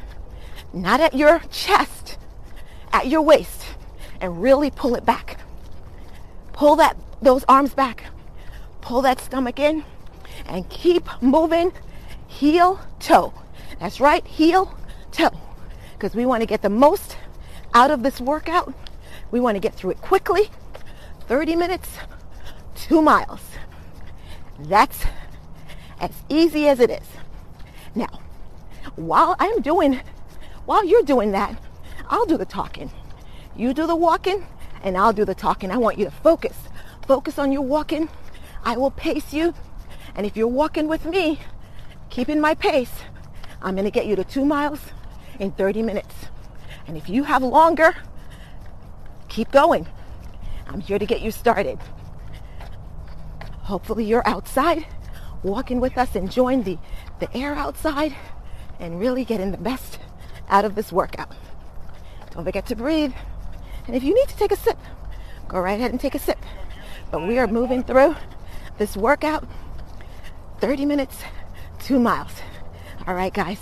Not 0.72 1.00
at 1.00 1.14
your 1.14 1.38
chest. 1.52 2.18
At 2.96 3.08
your 3.08 3.20
waist. 3.20 3.62
And 4.22 4.40
really 4.40 4.70
pull 4.70 4.94
it 4.94 5.04
back. 5.04 5.38
Pull 6.54 6.76
that 6.76 6.96
those 7.20 7.44
arms 7.46 7.74
back. 7.74 8.04
Pull 8.80 9.02
that 9.02 9.20
stomach 9.20 9.58
in 9.58 9.84
and 10.46 10.66
keep 10.70 11.06
moving 11.20 11.72
heel 12.26 12.80
toe. 12.98 13.34
That's 13.80 14.00
right, 14.00 14.26
heel 14.26 14.74
toe. 15.12 15.38
Because 15.92 16.14
we 16.14 16.24
want 16.24 16.40
to 16.40 16.46
get 16.46 16.62
the 16.62 16.70
most 16.70 17.18
out 17.74 17.90
of 17.90 18.02
this 18.02 18.18
workout. 18.18 18.72
We 19.30 19.40
want 19.40 19.56
to 19.56 19.60
get 19.60 19.74
through 19.74 19.90
it 19.90 20.00
quickly. 20.00 20.48
30 21.28 21.54
minutes, 21.54 21.90
two 22.74 23.02
miles. 23.02 23.42
That's 24.58 25.04
as 26.00 26.12
easy 26.30 26.66
as 26.66 26.80
it 26.80 26.88
is. 26.88 27.08
Now, 27.94 28.20
while 28.94 29.36
I'm 29.38 29.60
doing, 29.60 30.00
while 30.64 30.86
you're 30.86 31.02
doing 31.02 31.32
that, 31.32 31.60
I'll 32.08 32.26
do 32.26 32.36
the 32.36 32.44
talking. 32.44 32.90
You 33.56 33.74
do 33.74 33.86
the 33.86 33.96
walking 33.96 34.46
and 34.82 34.96
I'll 34.96 35.12
do 35.12 35.24
the 35.24 35.34
talking. 35.34 35.70
I 35.70 35.78
want 35.78 35.98
you 35.98 36.04
to 36.04 36.10
focus. 36.10 36.56
Focus 37.06 37.38
on 37.38 37.52
your 37.52 37.62
walking. 37.62 38.08
I 38.64 38.76
will 38.76 38.90
pace 38.90 39.32
you. 39.32 39.54
And 40.14 40.26
if 40.26 40.36
you're 40.36 40.48
walking 40.48 40.88
with 40.88 41.04
me, 41.04 41.40
keeping 42.10 42.40
my 42.40 42.54
pace, 42.54 43.02
I'm 43.62 43.74
going 43.74 43.84
to 43.84 43.90
get 43.90 44.06
you 44.06 44.16
to 44.16 44.24
two 44.24 44.44
miles 44.44 44.80
in 45.38 45.52
30 45.52 45.82
minutes. 45.82 46.14
And 46.86 46.96
if 46.96 47.08
you 47.08 47.24
have 47.24 47.42
longer, 47.42 47.94
keep 49.28 49.50
going. 49.50 49.86
I'm 50.68 50.80
here 50.80 50.98
to 50.98 51.06
get 51.06 51.20
you 51.20 51.30
started. 51.30 51.78
Hopefully 53.62 54.04
you're 54.04 54.26
outside 54.26 54.86
walking 55.42 55.80
with 55.80 55.96
us, 55.96 56.14
enjoying 56.16 56.62
the, 56.62 56.78
the 57.20 57.36
air 57.36 57.54
outside 57.54 58.14
and 58.78 59.00
really 59.00 59.24
getting 59.24 59.50
the 59.50 59.58
best 59.58 59.98
out 60.48 60.64
of 60.64 60.74
this 60.74 60.92
workout. 60.92 61.32
Don't 62.30 62.44
forget 62.44 62.66
to 62.66 62.76
breathe. 62.76 63.12
And 63.86 63.94
if 63.94 64.02
you 64.02 64.14
need 64.14 64.28
to 64.28 64.36
take 64.36 64.52
a 64.52 64.56
sip, 64.56 64.78
go 65.48 65.60
right 65.60 65.78
ahead 65.78 65.90
and 65.90 66.00
take 66.00 66.14
a 66.14 66.18
sip. 66.18 66.38
But 67.10 67.26
we 67.26 67.38
are 67.38 67.46
moving 67.46 67.82
through 67.82 68.16
this 68.78 68.96
workout 68.96 69.44
30 70.60 70.86
minutes, 70.86 71.22
two 71.78 71.98
miles. 71.98 72.32
All 73.06 73.14
right, 73.14 73.32
guys, 73.32 73.60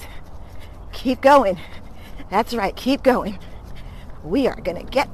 keep 0.92 1.20
going. 1.20 1.58
That's 2.30 2.54
right, 2.54 2.74
keep 2.74 3.02
going. 3.02 3.38
We 4.22 4.46
are 4.46 4.60
going 4.60 4.84
to 4.84 4.90
get 4.90 5.08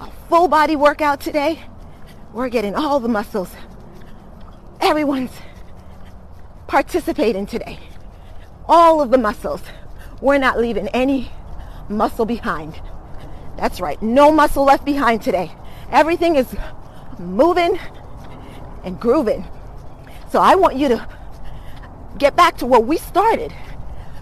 a 0.00 0.10
full 0.28 0.48
body 0.48 0.76
workout 0.76 1.20
today. 1.20 1.62
We're 2.32 2.48
getting 2.48 2.74
all 2.74 3.00
the 3.00 3.08
muscles. 3.08 3.50
Everyone's 4.80 5.32
participating 6.66 7.46
today. 7.46 7.78
All 8.66 9.00
of 9.00 9.10
the 9.10 9.18
muscles. 9.18 9.62
We're 10.20 10.38
not 10.38 10.58
leaving 10.58 10.88
any 10.88 11.30
muscle 11.88 12.24
behind. 12.24 12.80
That's 13.56 13.80
right, 13.80 14.00
no 14.02 14.32
muscle 14.32 14.64
left 14.64 14.84
behind 14.84 15.22
today. 15.22 15.52
Everything 15.90 16.36
is 16.36 16.54
moving 17.18 17.78
and 18.84 18.98
grooving. 18.98 19.46
So 20.30 20.40
I 20.40 20.54
want 20.54 20.76
you 20.76 20.88
to 20.88 21.08
get 22.18 22.36
back 22.36 22.56
to 22.58 22.66
where 22.66 22.80
we 22.80 22.96
started. 22.96 23.52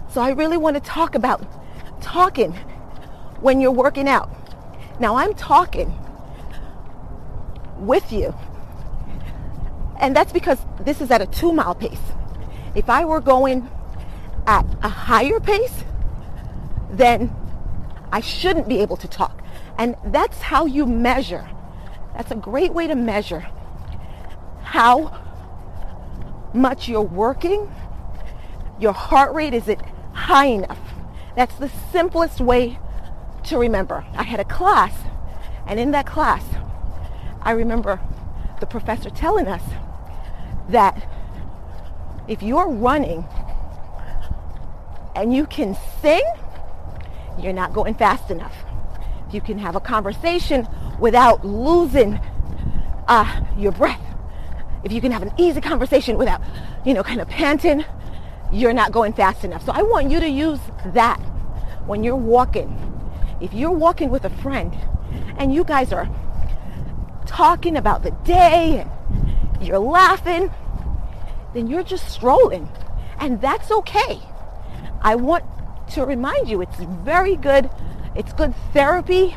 So 0.09 0.21
I 0.21 0.31
really 0.31 0.57
want 0.57 0.75
to 0.75 0.79
talk 0.79 1.15
about 1.15 1.43
talking 2.01 2.53
when 3.41 3.59
you're 3.59 3.71
working 3.71 4.07
out. 4.07 4.29
Now 4.99 5.15
I'm 5.15 5.33
talking 5.33 5.91
with 7.77 8.11
you. 8.11 8.33
And 9.99 10.15
that's 10.15 10.31
because 10.31 10.59
this 10.81 11.01
is 11.01 11.11
at 11.11 11.21
a 11.21 11.25
two 11.25 11.51
mile 11.51 11.75
pace. 11.75 11.99
If 12.75 12.89
I 12.89 13.05
were 13.05 13.21
going 13.21 13.69
at 14.45 14.65
a 14.83 14.89
higher 14.89 15.39
pace, 15.39 15.83
then 16.89 17.35
I 18.13 18.21
shouldn't 18.21 18.69
be 18.69 18.79
able 18.79 18.95
to 18.97 19.07
talk. 19.07 19.43
And 19.75 19.95
that's 20.05 20.37
how 20.37 20.67
you 20.67 20.85
measure. 20.85 21.49
That's 22.15 22.29
a 22.29 22.35
great 22.35 22.71
way 22.71 22.85
to 22.85 22.93
measure 22.93 23.47
how 24.61 25.19
much 26.53 26.87
you're 26.87 27.01
working. 27.01 27.73
Your 28.79 28.93
heart 28.93 29.33
rate 29.33 29.55
is 29.55 29.67
it 29.67 29.81
high 30.13 30.45
enough? 30.45 30.77
That's 31.35 31.55
the 31.55 31.71
simplest 31.91 32.39
way 32.39 32.77
to 33.45 33.57
remember. 33.57 34.05
I 34.13 34.21
had 34.21 34.39
a 34.39 34.45
class, 34.45 34.93
and 35.65 35.79
in 35.79 35.89
that 35.91 36.05
class, 36.05 36.43
I 37.41 37.51
remember 37.51 37.99
the 38.59 38.67
professor 38.67 39.09
telling 39.09 39.47
us 39.47 39.63
that 40.69 41.09
if 42.27 42.43
you're 42.43 42.69
running 42.69 43.25
and 45.15 45.33
you 45.33 45.47
can 45.47 45.75
sing, 45.99 46.21
you're 47.39 47.53
not 47.53 47.73
going 47.73 47.95
fast 47.95 48.31
enough. 48.31 48.55
If 49.27 49.33
you 49.33 49.41
can 49.41 49.57
have 49.57 49.75
a 49.75 49.79
conversation 49.79 50.67
without 50.99 51.45
losing 51.45 52.19
uh, 53.07 53.41
your 53.57 53.71
breath, 53.71 54.01
if 54.83 54.91
you 54.91 55.01
can 55.01 55.11
have 55.11 55.21
an 55.21 55.31
easy 55.37 55.61
conversation 55.61 56.17
without, 56.17 56.41
you 56.85 56.93
know, 56.93 57.03
kind 57.03 57.21
of 57.21 57.27
panting, 57.29 57.85
you're 58.51 58.73
not 58.73 58.91
going 58.91 59.13
fast 59.13 59.43
enough. 59.43 59.65
So 59.65 59.71
I 59.71 59.81
want 59.81 60.11
you 60.11 60.19
to 60.19 60.29
use 60.29 60.59
that 60.87 61.19
when 61.85 62.03
you're 62.03 62.15
walking. 62.15 62.79
If 63.41 63.53
you're 63.53 63.71
walking 63.71 64.09
with 64.09 64.25
a 64.25 64.29
friend 64.29 64.77
and 65.37 65.53
you 65.53 65.63
guys 65.63 65.91
are 65.91 66.09
talking 67.25 67.77
about 67.77 68.03
the 68.03 68.11
day 68.23 68.85
and 69.53 69.65
you're 69.65 69.79
laughing, 69.79 70.51
then 71.53 71.67
you're 71.67 71.83
just 71.83 72.09
strolling. 72.09 72.69
And 73.19 73.41
that's 73.41 73.71
okay. 73.71 74.19
I 75.01 75.15
want 75.15 75.45
to 75.93 76.05
remind 76.05 76.49
you 76.49 76.61
it's 76.61 76.77
very 76.77 77.35
good. 77.35 77.69
It's 78.15 78.33
good 78.33 78.53
therapy. 78.73 79.35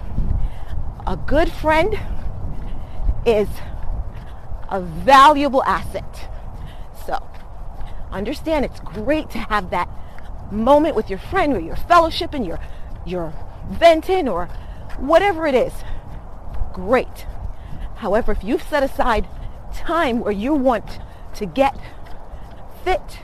A 1.06 1.16
good 1.16 1.50
friend 1.50 1.98
is 3.24 3.48
a 4.70 4.80
valuable 4.80 5.62
asset. 5.64 6.28
So 7.06 7.22
understand 8.10 8.64
it's 8.64 8.80
great 8.80 9.30
to 9.30 9.38
have 9.38 9.70
that 9.70 9.88
moment 10.50 10.96
with 10.96 11.10
your 11.10 11.18
friend 11.18 11.52
where 11.52 11.60
you're 11.60 11.76
fellowshipping, 11.76 12.46
you're, 12.46 12.60
you're 13.04 13.32
venting 13.70 14.28
or 14.28 14.46
whatever 14.98 15.46
it 15.46 15.54
is. 15.54 15.72
Great. 16.72 17.26
However, 17.96 18.32
if 18.32 18.42
you've 18.44 18.62
set 18.62 18.82
aside 18.82 19.28
time 19.74 20.20
where 20.20 20.32
you 20.32 20.54
want 20.54 21.00
to 21.34 21.46
get 21.46 21.78
fit, 22.84 23.20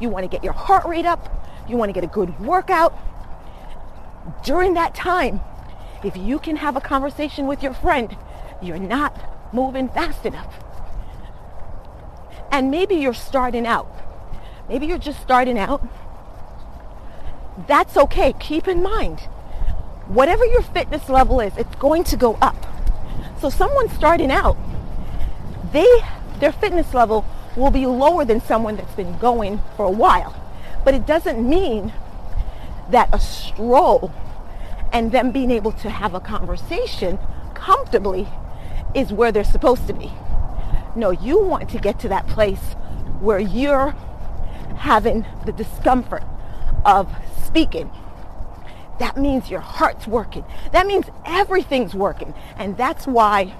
you 0.00 0.08
want 0.08 0.24
to 0.24 0.28
get 0.28 0.44
your 0.44 0.52
heart 0.52 0.84
rate 0.84 1.06
up, 1.06 1.41
you 1.68 1.76
want 1.76 1.88
to 1.88 1.92
get 1.92 2.04
a 2.04 2.12
good 2.12 2.38
workout, 2.40 2.96
during 4.44 4.74
that 4.74 4.94
time, 4.94 5.40
if 6.04 6.16
you 6.16 6.38
can 6.38 6.56
have 6.56 6.76
a 6.76 6.80
conversation 6.80 7.46
with 7.46 7.62
your 7.62 7.74
friend, 7.74 8.16
you're 8.60 8.78
not 8.78 9.52
moving 9.52 9.88
fast 9.88 10.24
enough. 10.26 10.54
And 12.50 12.70
maybe 12.70 12.96
you're 12.96 13.14
starting 13.14 13.66
out. 13.66 13.88
Maybe 14.68 14.86
you're 14.86 14.98
just 14.98 15.20
starting 15.20 15.58
out. 15.58 15.86
That's 17.66 17.96
okay. 17.96 18.34
Keep 18.38 18.68
in 18.68 18.82
mind, 18.82 19.20
whatever 20.06 20.44
your 20.44 20.62
fitness 20.62 21.08
level 21.08 21.40
is, 21.40 21.56
it's 21.56 21.74
going 21.76 22.04
to 22.04 22.16
go 22.16 22.34
up. 22.40 22.56
So 23.40 23.50
someone 23.50 23.88
starting 23.88 24.30
out, 24.30 24.56
they 25.72 25.86
their 26.38 26.52
fitness 26.52 26.92
level 26.92 27.24
will 27.56 27.70
be 27.70 27.86
lower 27.86 28.24
than 28.24 28.40
someone 28.40 28.76
that's 28.76 28.94
been 28.94 29.16
going 29.18 29.60
for 29.76 29.86
a 29.86 29.90
while. 29.90 30.41
But 30.84 30.94
it 30.94 31.06
doesn't 31.06 31.48
mean 31.48 31.92
that 32.90 33.08
a 33.12 33.20
stroll 33.20 34.12
and 34.92 35.12
them 35.12 35.30
being 35.30 35.50
able 35.50 35.72
to 35.72 35.90
have 35.90 36.14
a 36.14 36.20
conversation 36.20 37.18
comfortably 37.54 38.28
is 38.94 39.12
where 39.12 39.32
they're 39.32 39.44
supposed 39.44 39.86
to 39.86 39.92
be. 39.92 40.12
No, 40.94 41.10
you 41.10 41.38
want 41.42 41.70
to 41.70 41.78
get 41.78 41.98
to 42.00 42.08
that 42.08 42.26
place 42.26 42.74
where 43.20 43.38
you're 43.38 43.94
having 44.76 45.24
the 45.46 45.52
discomfort 45.52 46.24
of 46.84 47.14
speaking, 47.46 47.90
that 48.98 49.16
means 49.16 49.50
your 49.50 49.60
heart's 49.60 50.06
working. 50.06 50.44
That 50.72 50.86
means 50.86 51.06
everything's 51.24 51.94
working. 51.94 52.34
And 52.56 52.76
that's 52.76 53.06
why 53.06 53.54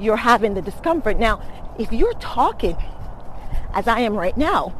you're 0.00 0.16
having 0.16 0.54
the 0.54 0.62
discomfort. 0.62 1.18
Now, 1.18 1.40
if 1.78 1.92
you're 1.92 2.14
talking, 2.14 2.76
as 3.72 3.86
I 3.86 4.00
am 4.00 4.14
right 4.14 4.36
now, 4.36 4.74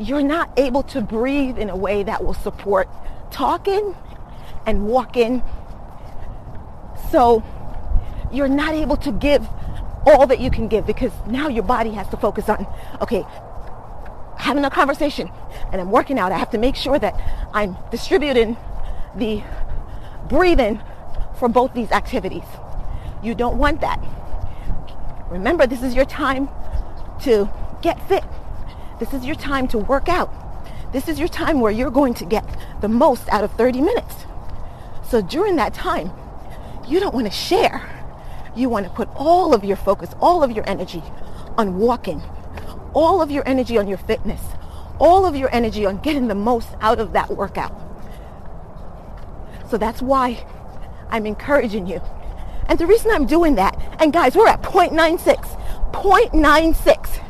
you're 0.00 0.22
not 0.22 0.50
able 0.58 0.82
to 0.82 1.00
breathe 1.00 1.58
in 1.58 1.68
a 1.68 1.76
way 1.76 2.02
that 2.02 2.24
will 2.24 2.34
support 2.34 2.88
talking 3.30 3.94
and 4.66 4.86
walking. 4.86 5.42
So 7.10 7.42
you're 8.32 8.48
not 8.48 8.74
able 8.74 8.96
to 8.98 9.12
give 9.12 9.46
all 10.06 10.26
that 10.26 10.40
you 10.40 10.50
can 10.50 10.68
give 10.68 10.86
because 10.86 11.12
now 11.26 11.48
your 11.48 11.62
body 11.62 11.90
has 11.90 12.08
to 12.08 12.16
focus 12.16 12.48
on, 12.48 12.66
okay, 13.02 13.24
having 14.38 14.64
a 14.64 14.70
conversation 14.70 15.30
and 15.70 15.80
I'm 15.80 15.90
working 15.90 16.18
out. 16.18 16.32
I 16.32 16.38
have 16.38 16.50
to 16.50 16.58
make 16.58 16.76
sure 16.76 16.98
that 16.98 17.14
I'm 17.52 17.76
distributing 17.90 18.56
the 19.14 19.42
breathing 20.28 20.80
for 21.38 21.48
both 21.48 21.74
these 21.74 21.90
activities. 21.90 22.44
You 23.22 23.34
don't 23.34 23.58
want 23.58 23.82
that. 23.82 24.02
Remember, 25.30 25.66
this 25.66 25.82
is 25.82 25.94
your 25.94 26.06
time 26.06 26.48
to 27.22 27.50
get 27.82 28.08
fit. 28.08 28.24
This 29.00 29.14
is 29.14 29.24
your 29.24 29.34
time 29.34 29.66
to 29.68 29.78
work 29.78 30.10
out. 30.10 30.30
This 30.92 31.08
is 31.08 31.18
your 31.18 31.28
time 31.28 31.60
where 31.60 31.72
you're 31.72 31.90
going 31.90 32.12
to 32.14 32.26
get 32.26 32.44
the 32.82 32.88
most 32.88 33.26
out 33.30 33.42
of 33.42 33.52
30 33.54 33.80
minutes. 33.80 34.14
So 35.08 35.22
during 35.22 35.56
that 35.56 35.72
time, 35.72 36.12
you 36.86 37.00
don't 37.00 37.14
want 37.14 37.26
to 37.26 37.32
share. 37.32 37.88
You 38.54 38.68
want 38.68 38.86
to 38.86 38.92
put 38.92 39.08
all 39.14 39.54
of 39.54 39.64
your 39.64 39.76
focus, 39.76 40.10
all 40.20 40.42
of 40.42 40.50
your 40.50 40.68
energy 40.68 41.02
on 41.56 41.78
walking, 41.78 42.20
all 42.92 43.22
of 43.22 43.30
your 43.30 43.42
energy 43.48 43.78
on 43.78 43.88
your 43.88 43.98
fitness, 43.98 44.42
all 44.98 45.24
of 45.24 45.34
your 45.34 45.48
energy 45.54 45.86
on 45.86 45.98
getting 46.02 46.28
the 46.28 46.34
most 46.34 46.68
out 46.82 47.00
of 47.00 47.12
that 47.14 47.30
workout. 47.30 47.72
So 49.70 49.78
that's 49.78 50.02
why 50.02 50.44
I'm 51.08 51.24
encouraging 51.24 51.86
you. 51.86 52.02
And 52.68 52.78
the 52.78 52.86
reason 52.86 53.10
I'm 53.12 53.26
doing 53.26 53.54
that, 53.54 53.80
and 53.98 54.12
guys, 54.12 54.36
we're 54.36 54.46
at 54.46 54.62
0.96, 54.62 55.92
0.96, 55.92 57.29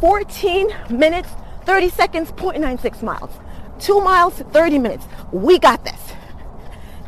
14 0.00 0.68
minutes, 0.90 1.30
30 1.64 1.90
seconds, 1.90 2.32
0.96 2.32 3.02
miles. 3.02 3.30
Two 3.78 4.00
miles, 4.00 4.34
30 4.34 4.78
minutes. 4.78 5.06
We 5.32 5.58
got 5.58 5.84
this. 5.84 6.12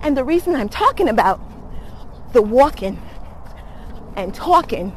And 0.02 0.16
the 0.16 0.24
reason 0.24 0.54
I'm 0.54 0.68
talking 0.68 1.08
about 1.08 1.40
the 2.32 2.42
walking 2.42 3.00
and 4.16 4.34
talking 4.34 4.94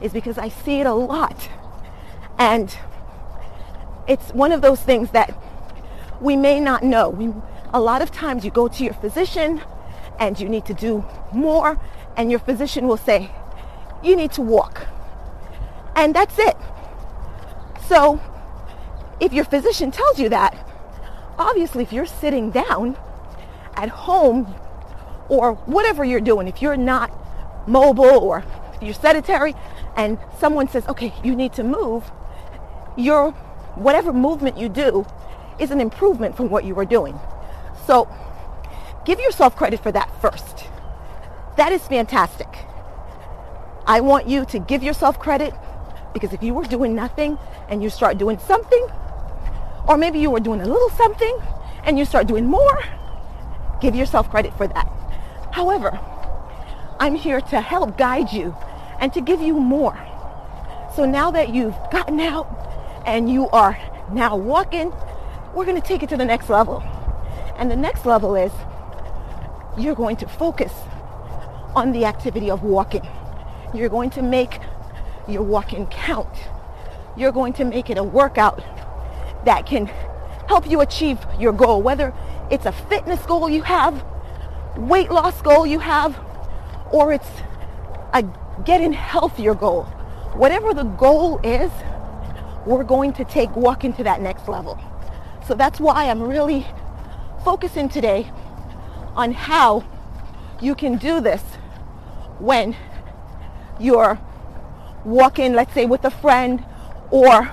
is 0.00 0.12
because 0.12 0.38
I 0.38 0.48
see 0.48 0.80
it 0.80 0.86
a 0.86 0.94
lot. 0.94 1.48
And 2.38 2.76
it's 4.06 4.30
one 4.32 4.52
of 4.52 4.60
those 4.60 4.80
things 4.80 5.10
that 5.10 5.34
we 6.20 6.36
may 6.36 6.60
not 6.60 6.82
know. 6.82 7.08
We, 7.08 7.32
a 7.72 7.80
lot 7.80 8.02
of 8.02 8.10
times 8.10 8.44
you 8.44 8.50
go 8.50 8.68
to 8.68 8.84
your 8.84 8.94
physician 8.94 9.62
and 10.18 10.38
you 10.38 10.48
need 10.48 10.64
to 10.66 10.74
do 10.74 11.04
more 11.32 11.78
and 12.16 12.30
your 12.30 12.40
physician 12.40 12.86
will 12.86 12.96
say, 12.96 13.30
you 14.02 14.16
need 14.16 14.32
to 14.32 14.42
walk. 14.42 14.86
And 15.94 16.14
that's 16.14 16.38
it. 16.38 16.56
So 17.88 18.20
if 19.20 19.32
your 19.32 19.44
physician 19.44 19.90
tells 19.90 20.18
you 20.18 20.28
that, 20.30 20.56
obviously 21.38 21.82
if 21.82 21.92
you're 21.92 22.06
sitting 22.06 22.50
down 22.50 22.96
at 23.74 23.88
home 23.88 24.54
or 25.28 25.54
whatever 25.66 26.04
you're 26.04 26.20
doing, 26.20 26.48
if 26.48 26.62
you're 26.62 26.76
not 26.76 27.10
mobile 27.68 28.18
or 28.18 28.44
you're 28.80 28.94
sedentary 28.94 29.54
and 29.96 30.18
someone 30.38 30.68
says, 30.68 30.86
okay, 30.88 31.12
you 31.24 31.34
need 31.34 31.52
to 31.54 31.64
move, 31.64 32.10
your 32.96 33.32
whatever 33.76 34.12
movement 34.12 34.56
you 34.56 34.68
do 34.68 35.06
is 35.58 35.70
an 35.70 35.80
improvement 35.80 36.36
from 36.36 36.50
what 36.50 36.64
you 36.64 36.74
were 36.74 36.84
doing. 36.84 37.18
So 37.86 38.08
give 39.04 39.20
yourself 39.20 39.56
credit 39.56 39.80
for 39.82 39.92
that 39.92 40.10
first. 40.20 40.64
That 41.56 41.72
is 41.72 41.86
fantastic. 41.86 42.48
I 43.86 44.00
want 44.00 44.28
you 44.28 44.44
to 44.46 44.58
give 44.58 44.82
yourself 44.82 45.18
credit 45.18 45.54
because 46.16 46.32
if 46.32 46.42
you 46.42 46.54
were 46.54 46.64
doing 46.64 46.94
nothing 46.94 47.36
and 47.68 47.82
you 47.82 47.90
start 47.90 48.16
doing 48.16 48.38
something, 48.38 48.88
or 49.86 49.98
maybe 49.98 50.18
you 50.18 50.30
were 50.30 50.40
doing 50.40 50.62
a 50.62 50.64
little 50.64 50.88
something 50.88 51.38
and 51.84 51.98
you 51.98 52.06
start 52.06 52.26
doing 52.26 52.46
more, 52.46 52.82
give 53.82 53.94
yourself 53.94 54.30
credit 54.30 54.56
for 54.56 54.66
that. 54.66 54.88
However, 55.52 56.00
I'm 56.98 57.16
here 57.16 57.42
to 57.42 57.60
help 57.60 57.98
guide 57.98 58.32
you 58.32 58.56
and 58.98 59.12
to 59.12 59.20
give 59.20 59.42
you 59.42 59.60
more. 59.60 59.94
So 60.94 61.04
now 61.04 61.30
that 61.32 61.50
you've 61.50 61.76
gotten 61.92 62.18
out 62.18 62.48
and 63.04 63.30
you 63.30 63.50
are 63.50 63.76
now 64.10 64.36
walking, 64.36 64.94
we're 65.54 65.66
going 65.66 65.78
to 65.78 65.86
take 65.86 66.02
it 66.02 66.08
to 66.08 66.16
the 66.16 66.24
next 66.24 66.48
level. 66.48 66.82
And 67.58 67.70
the 67.70 67.76
next 67.76 68.06
level 68.06 68.36
is 68.36 68.52
you're 69.76 69.94
going 69.94 70.16
to 70.16 70.26
focus 70.26 70.72
on 71.74 71.92
the 71.92 72.06
activity 72.06 72.50
of 72.50 72.62
walking. 72.62 73.06
You're 73.74 73.90
going 73.90 74.08
to 74.10 74.22
make 74.22 74.60
your 75.28 75.42
walking 75.42 75.86
count. 75.86 76.28
You're 77.16 77.32
going 77.32 77.52
to 77.54 77.64
make 77.64 77.90
it 77.90 77.98
a 77.98 78.04
workout 78.04 78.62
that 79.44 79.66
can 79.66 79.86
help 80.48 80.68
you 80.68 80.80
achieve 80.80 81.18
your 81.38 81.52
goal, 81.52 81.82
whether 81.82 82.12
it's 82.50 82.66
a 82.66 82.72
fitness 82.72 83.24
goal 83.26 83.48
you 83.48 83.62
have, 83.62 84.04
weight 84.76 85.10
loss 85.10 85.40
goal 85.42 85.66
you 85.66 85.78
have, 85.78 86.18
or 86.92 87.12
it's 87.12 87.28
a 88.12 88.24
getting 88.64 88.92
healthier 88.92 89.54
goal. 89.54 89.84
Whatever 90.34 90.74
the 90.74 90.84
goal 90.84 91.40
is, 91.42 91.70
we're 92.66 92.84
going 92.84 93.12
to 93.14 93.24
take 93.24 93.54
walking 93.56 93.92
to 93.94 94.04
that 94.04 94.20
next 94.20 94.48
level. 94.48 94.78
So 95.46 95.54
that's 95.54 95.80
why 95.80 96.10
I'm 96.10 96.22
really 96.22 96.66
focusing 97.44 97.88
today 97.88 98.30
on 99.14 99.32
how 99.32 99.84
you 100.60 100.74
can 100.74 100.98
do 100.98 101.20
this 101.20 101.42
when 102.38 102.76
you're 103.78 104.18
walking, 105.06 105.54
let's 105.54 105.72
say 105.72 105.86
with 105.86 106.04
a 106.04 106.10
friend 106.10 106.64
or 107.10 107.50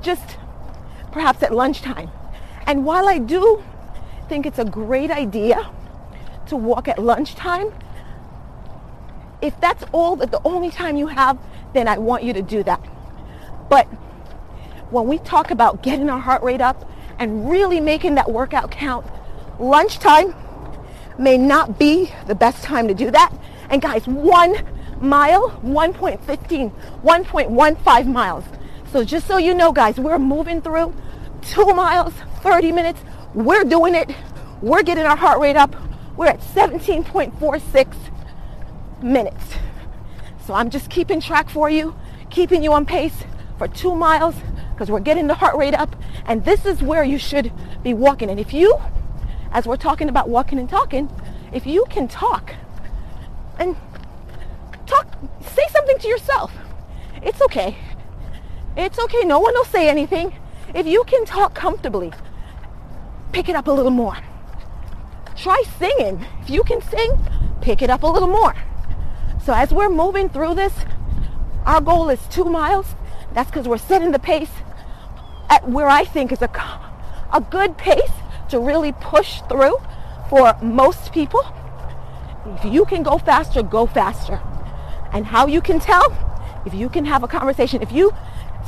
just 0.00 0.38
perhaps 1.10 1.42
at 1.42 1.52
lunchtime. 1.52 2.10
And 2.66 2.84
while 2.84 3.08
I 3.08 3.18
do 3.18 3.62
think 4.28 4.46
it's 4.46 4.58
a 4.58 4.64
great 4.64 5.10
idea 5.10 5.70
to 6.46 6.56
walk 6.56 6.88
at 6.88 6.98
lunchtime, 6.98 7.72
if 9.42 9.60
that's 9.60 9.84
all 9.92 10.16
that 10.16 10.30
the 10.30 10.40
only 10.44 10.70
time 10.70 10.96
you 10.96 11.08
have, 11.08 11.38
then 11.74 11.88
I 11.88 11.98
want 11.98 12.22
you 12.22 12.32
to 12.32 12.42
do 12.42 12.62
that. 12.62 12.80
But 13.68 13.86
when 14.90 15.06
we 15.08 15.18
talk 15.18 15.50
about 15.50 15.82
getting 15.82 16.08
our 16.08 16.20
heart 16.20 16.42
rate 16.42 16.60
up 16.60 16.88
and 17.18 17.50
really 17.50 17.80
making 17.80 18.14
that 18.14 18.30
workout 18.30 18.70
count, 18.70 19.06
lunchtime 19.58 20.34
may 21.18 21.36
not 21.36 21.78
be 21.78 22.12
the 22.26 22.34
best 22.34 22.62
time 22.62 22.88
to 22.88 22.94
do 22.94 23.10
that. 23.10 23.32
And 23.68 23.82
guys, 23.82 24.06
one 24.06 24.54
mile, 25.00 25.50
1.15, 25.64 26.72
1.15 27.02 28.06
miles. 28.06 28.44
So 28.92 29.04
just 29.04 29.26
so 29.26 29.36
you 29.36 29.54
know, 29.54 29.72
guys, 29.72 29.98
we're 29.98 30.18
moving 30.18 30.60
through 30.62 30.94
two 31.42 31.72
miles, 31.74 32.14
30 32.42 32.72
minutes. 32.72 33.00
We're 33.34 33.64
doing 33.64 33.94
it. 33.94 34.14
We're 34.62 34.82
getting 34.82 35.04
our 35.04 35.16
heart 35.16 35.38
rate 35.40 35.56
up. 35.56 35.76
We're 36.16 36.28
at 36.28 36.40
17.46 36.40 37.94
minutes. 39.02 39.44
So 40.46 40.54
I'm 40.54 40.70
just 40.70 40.88
keeping 40.88 41.20
track 41.20 41.50
for 41.50 41.68
you, 41.68 41.94
keeping 42.30 42.62
you 42.62 42.72
on 42.72 42.86
pace 42.86 43.24
for 43.58 43.68
two 43.68 43.94
miles 43.94 44.34
because 44.72 44.90
we're 44.90 45.00
getting 45.00 45.26
the 45.26 45.34
heart 45.34 45.56
rate 45.56 45.74
up. 45.74 45.96
And 46.26 46.44
this 46.44 46.64
is 46.64 46.82
where 46.82 47.04
you 47.04 47.18
should 47.18 47.52
be 47.82 47.94
walking. 47.94 48.30
And 48.30 48.38
if 48.38 48.52
you, 48.52 48.78
as 49.52 49.66
we're 49.66 49.76
talking 49.76 50.08
about 50.08 50.28
walking 50.28 50.58
and 50.58 50.68
talking, 50.68 51.10
if 51.52 51.66
you 51.66 51.84
can 51.90 52.08
talk 52.08 52.54
and 53.58 53.76
talk, 54.86 55.06
say 55.40 55.62
something 55.70 55.98
to 55.98 56.08
yourself. 56.08 56.52
It's 57.22 57.40
okay. 57.42 57.76
It's 58.76 58.98
okay. 58.98 59.22
No 59.24 59.40
one 59.40 59.54
will 59.54 59.64
say 59.64 59.88
anything. 59.88 60.34
If 60.74 60.86
you 60.86 61.04
can 61.04 61.24
talk 61.24 61.54
comfortably, 61.54 62.12
pick 63.32 63.48
it 63.48 63.56
up 63.56 63.66
a 63.66 63.72
little 63.72 63.90
more. 63.90 64.16
Try 65.36 65.62
singing. 65.78 66.24
If 66.42 66.50
you 66.50 66.62
can 66.62 66.80
sing, 66.80 67.12
pick 67.60 67.82
it 67.82 67.90
up 67.90 68.02
a 68.02 68.06
little 68.06 68.28
more. 68.28 68.54
So 69.44 69.52
as 69.52 69.72
we're 69.72 69.88
moving 69.88 70.28
through 70.28 70.54
this, 70.54 70.72
our 71.64 71.80
goal 71.80 72.08
is 72.10 72.20
two 72.28 72.44
miles. 72.44 72.94
That's 73.32 73.50
because 73.50 73.68
we're 73.68 73.78
setting 73.78 74.12
the 74.12 74.18
pace 74.18 74.50
at 75.48 75.68
where 75.68 75.88
I 75.88 76.04
think 76.04 76.32
is 76.32 76.42
a, 76.42 76.50
a 77.32 77.40
good 77.40 77.76
pace 77.76 78.12
to 78.48 78.58
really 78.58 78.92
push 78.92 79.40
through 79.48 79.76
for 80.28 80.56
most 80.62 81.12
people. 81.12 81.44
If 82.46 82.64
you 82.64 82.84
can 82.84 83.02
go 83.02 83.18
faster, 83.18 83.62
go 83.62 83.86
faster. 83.86 84.40
And 85.12 85.26
how 85.26 85.46
you 85.46 85.60
can 85.60 85.80
tell? 85.80 86.12
If 86.66 86.74
you 86.74 86.88
can 86.88 87.04
have 87.04 87.22
a 87.22 87.28
conversation, 87.28 87.82
if 87.82 87.92
you 87.92 88.12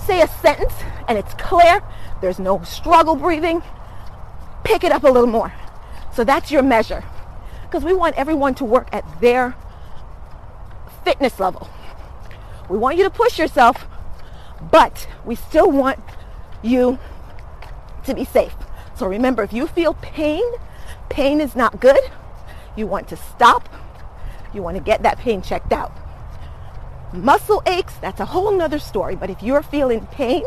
say 0.06 0.22
a 0.22 0.28
sentence 0.28 0.72
and 1.08 1.18
it's 1.18 1.34
clear, 1.34 1.82
there's 2.20 2.38
no 2.38 2.62
struggle 2.62 3.16
breathing, 3.16 3.62
pick 4.64 4.84
it 4.84 4.92
up 4.92 5.02
a 5.02 5.08
little 5.08 5.26
more. 5.26 5.52
So 6.14 6.24
that's 6.24 6.50
your 6.50 6.62
measure. 6.62 7.04
Because 7.62 7.84
we 7.84 7.92
want 7.92 8.16
everyone 8.16 8.54
to 8.56 8.64
work 8.64 8.88
at 8.92 9.04
their 9.20 9.54
fitness 11.04 11.38
level. 11.38 11.68
We 12.68 12.78
want 12.78 12.96
you 12.98 13.04
to 13.04 13.10
push 13.10 13.38
yourself, 13.38 13.86
But 14.70 15.06
we 15.24 15.34
still 15.34 15.70
want 15.70 15.98
you 16.62 16.98
to 18.04 18.14
be 18.14 18.24
safe. 18.24 18.54
So 18.96 19.06
remember, 19.06 19.42
if 19.42 19.52
you 19.52 19.66
feel 19.66 19.94
pain, 19.94 20.42
pain 21.08 21.40
is 21.40 21.54
not 21.54 21.80
good. 21.80 22.00
You 22.76 22.86
want 22.86 23.08
to 23.08 23.16
stop. 23.16 23.68
You 24.52 24.62
want 24.62 24.76
to 24.76 24.82
get 24.82 25.02
that 25.02 25.18
pain 25.18 25.42
checked 25.42 25.72
out. 25.72 25.92
Muscle 27.12 27.62
aches, 27.66 27.94
that's 28.00 28.20
a 28.20 28.26
whole 28.26 28.52
nother 28.52 28.78
story. 28.78 29.16
But 29.16 29.30
if 29.30 29.42
you're 29.42 29.62
feeling 29.62 30.06
pain 30.06 30.44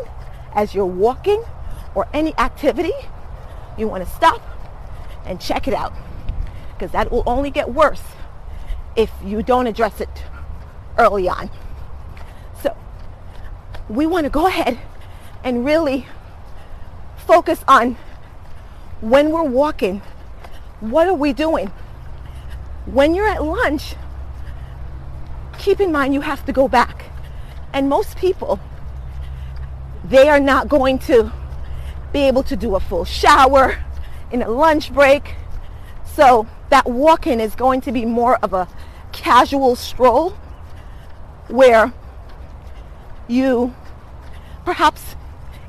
as 0.54 0.74
you're 0.74 0.86
walking 0.86 1.42
or 1.94 2.08
any 2.12 2.36
activity, 2.38 2.92
you 3.76 3.88
want 3.88 4.04
to 4.04 4.10
stop 4.10 4.40
and 5.24 5.40
check 5.40 5.66
it 5.66 5.74
out 5.74 5.92
because 6.74 6.92
that 6.92 7.10
will 7.10 7.22
only 7.26 7.50
get 7.50 7.72
worse 7.72 8.02
if 8.96 9.10
you 9.24 9.42
don't 9.42 9.66
address 9.66 10.00
it 10.00 10.24
early 10.98 11.28
on. 11.28 11.50
So 12.62 12.76
we 13.88 14.06
want 14.06 14.24
to 14.24 14.30
go 14.30 14.46
ahead 14.46 14.78
and 15.44 15.64
really 15.64 16.06
focus 17.26 17.64
on 17.66 17.96
when 19.00 19.30
we're 19.30 19.42
walking, 19.42 20.02
what 20.80 21.08
are 21.08 21.14
we 21.14 21.32
doing? 21.32 21.68
When 22.86 23.14
you're 23.14 23.28
at 23.28 23.42
lunch, 23.42 23.94
keep 25.62 25.78
in 25.80 25.92
mind 25.92 26.12
you 26.12 26.20
have 26.20 26.44
to 26.44 26.52
go 26.52 26.66
back. 26.68 27.04
And 27.72 27.88
most 27.88 28.16
people, 28.16 28.58
they 30.04 30.28
are 30.28 30.40
not 30.40 30.68
going 30.68 30.98
to 31.10 31.32
be 32.12 32.20
able 32.22 32.42
to 32.42 32.56
do 32.56 32.74
a 32.74 32.80
full 32.80 33.04
shower 33.04 33.78
in 34.32 34.42
a 34.42 34.50
lunch 34.50 34.92
break. 34.92 35.36
So 36.04 36.46
that 36.70 36.86
walking 36.86 37.40
is 37.40 37.54
going 37.54 37.80
to 37.82 37.92
be 37.92 38.04
more 38.04 38.36
of 38.42 38.52
a 38.52 38.68
casual 39.12 39.76
stroll 39.76 40.30
where 41.48 41.92
you 43.28 43.74
perhaps 44.64 45.16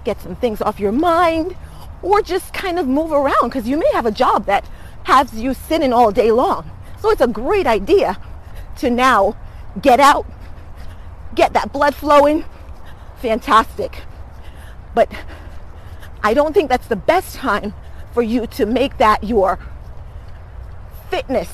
get 0.04 0.20
some 0.20 0.36
things 0.36 0.60
off 0.62 0.80
your 0.80 0.92
mind 0.92 1.56
or 2.02 2.22
just 2.22 2.54
kind 2.54 2.80
of 2.80 2.88
move 2.88 3.12
around 3.12 3.44
because 3.44 3.68
you 3.68 3.78
may 3.78 3.90
have 3.94 4.06
a 4.06 4.12
job 4.12 4.46
that 4.48 4.68
has 5.04 5.34
you 5.36 5.54
sitting 5.54 5.94
all 5.94 6.12
day 6.12 6.32
long. 6.32 6.70
So 7.00 7.12
it's 7.12 7.22
a 7.22 7.28
great 7.28 7.68
idea 7.68 8.18
to 8.78 8.90
now 8.90 9.36
get 9.82 10.00
out, 10.00 10.26
get 11.36 11.54
that 11.54 11.72
blood 11.74 11.96
flowing. 11.96 12.46
Fantastic. 13.22 14.04
But 14.94 15.12
I 16.22 16.34
don't 16.34 16.54
think 16.54 16.70
that's 16.70 16.88
the 16.88 16.96
best 16.96 17.36
time 17.36 17.74
for 18.14 18.22
you 18.22 18.46
to 18.48 18.66
make 18.66 18.98
that 18.98 19.24
your 19.24 19.60
fitness 21.10 21.50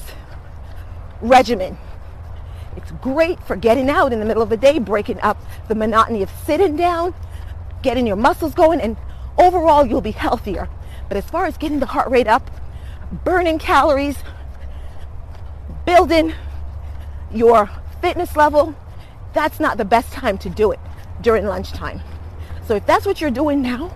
regimen. 1.21 1.77
It's 2.75 2.91
great 2.91 3.41
for 3.43 3.55
getting 3.55 3.89
out 3.89 4.13
in 4.13 4.19
the 4.19 4.25
middle 4.25 4.43
of 4.43 4.49
the 4.49 4.57
day, 4.57 4.79
breaking 4.79 5.19
up 5.21 5.37
the 5.67 5.75
monotony 5.75 6.21
of 6.21 6.29
sitting 6.45 6.75
down, 6.75 7.13
getting 7.81 8.05
your 8.05 8.15
muscles 8.15 8.53
going, 8.53 8.79
and 8.79 8.97
overall 9.37 9.85
you'll 9.85 10.01
be 10.01 10.11
healthier. 10.11 10.69
But 11.07 11.17
as 11.17 11.25
far 11.25 11.45
as 11.45 11.57
getting 11.57 11.79
the 11.79 11.87
heart 11.87 12.09
rate 12.09 12.27
up, 12.27 12.51
burning 13.23 13.57
calories, 13.57 14.17
building 15.85 16.33
your 17.33 17.69
fitness 18.01 18.35
level, 18.35 18.75
that's 19.33 19.59
not 19.59 19.77
the 19.77 19.85
best 19.85 20.11
time 20.11 20.37
to 20.39 20.49
do 20.49 20.71
it 20.71 20.79
during 21.21 21.45
lunchtime. 21.45 22.01
So 22.65 22.75
if 22.75 22.85
that's 22.85 23.05
what 23.05 23.21
you're 23.21 23.31
doing 23.31 23.61
now, 23.61 23.95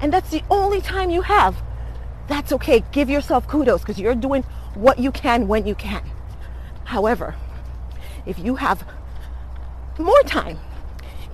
and 0.00 0.12
that's 0.12 0.30
the 0.30 0.42
only 0.50 0.80
time 0.80 1.10
you 1.10 1.22
have, 1.22 1.56
that's 2.26 2.52
okay. 2.52 2.82
Give 2.92 3.10
yourself 3.10 3.46
kudos 3.46 3.80
because 3.80 3.98
you're 3.98 4.14
doing 4.14 4.42
what 4.74 4.98
you 4.98 5.12
can 5.12 5.46
when 5.48 5.66
you 5.66 5.74
can. 5.74 6.02
However, 6.84 7.34
if 8.26 8.38
you 8.38 8.56
have 8.56 8.86
more 9.98 10.22
time, 10.22 10.58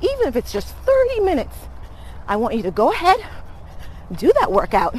even 0.03 0.29
if 0.29 0.37
it's 0.37 0.53
just 0.53 0.75
30 0.75 1.21
minutes, 1.21 1.57
I 2.27 2.37
want 2.37 2.55
you 2.55 2.63
to 2.63 2.71
go 2.71 2.93
ahead, 2.93 3.19
do 4.17 4.33
that 4.41 4.51
workout 4.51 4.97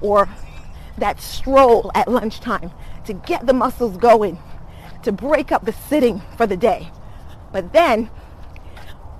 or 0.00 0.28
that 0.98 1.20
stroll 1.20 1.90
at 1.94 2.08
lunchtime 2.08 2.70
to 3.04 3.12
get 3.14 3.46
the 3.46 3.52
muscles 3.52 3.96
going, 3.96 4.38
to 5.02 5.12
break 5.12 5.52
up 5.52 5.64
the 5.64 5.72
sitting 5.72 6.22
for 6.36 6.46
the 6.46 6.56
day. 6.56 6.90
But 7.52 7.72
then 7.72 8.10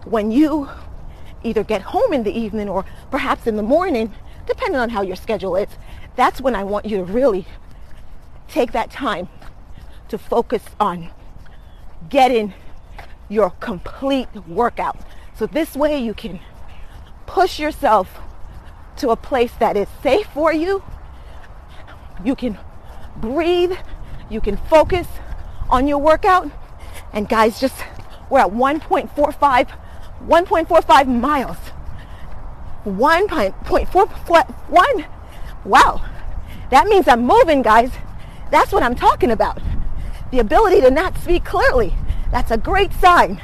when 0.05 0.31
you 0.31 0.69
either 1.43 1.65
get 1.65 1.83
home 1.83 2.13
in 2.13 2.23
the 2.23 2.37
evening 2.37 2.69
or 2.69 2.85
perhaps 3.11 3.47
in 3.47 3.57
the 3.57 3.63
morning, 3.63 4.13
depending 4.47 4.81
on 4.81 4.91
how 4.91 5.03
your 5.03 5.17
schedule 5.17 5.57
is, 5.57 5.69
that's 6.17 6.41
when 6.41 6.55
I 6.55 6.65
want 6.65 6.87
you 6.87 6.99
to 6.99 7.05
really 7.05 7.47
take 8.49 8.73
that 8.73 8.91
time 8.91 9.29
to 10.09 10.19
focus 10.19 10.63
on 10.79 11.11
getting 12.09 12.55
your 13.29 13.51
complete 13.51 14.29
workout. 14.47 14.99
So 15.35 15.47
this 15.47 15.77
way 15.77 15.99
you 15.99 16.15
can 16.15 16.41
push 17.27 17.59
yourself 17.59 18.21
to 18.99 19.11
a 19.11 19.17
place 19.17 19.53
that 19.59 19.77
is 19.77 19.89
safe 20.03 20.27
for 20.33 20.53
you. 20.53 20.83
You 22.25 22.35
can 22.35 22.59
breathe, 23.17 23.73
you 24.31 24.41
can 24.41 24.57
focus 24.57 25.07
on 25.71 25.87
your 25.87 25.99
workout. 25.99 26.51
And 27.13 27.29
guys, 27.29 27.61
just 27.61 27.77
we're 28.31 28.41
at 28.41 28.51
1.45 28.51 29.69
1.45 30.25 31.21
miles. 31.21 31.59
1.41. 32.85 35.07
Wow. 35.65 36.05
That 36.71 36.87
means 36.87 37.09
I'm 37.09 37.27
moving, 37.27 37.61
guys. 37.63 37.91
That's 38.51 38.73
what 38.73 38.83
I'm 38.83 38.97
talking 38.97 39.31
about. 39.31 39.61
The 40.31 40.39
ability 40.41 40.81
to 40.81 40.91
not 40.91 41.19
speak 41.19 41.45
clearly. 41.45 41.93
That's 42.33 42.51
a 42.51 42.57
great 42.57 42.95
sign. 42.95 43.43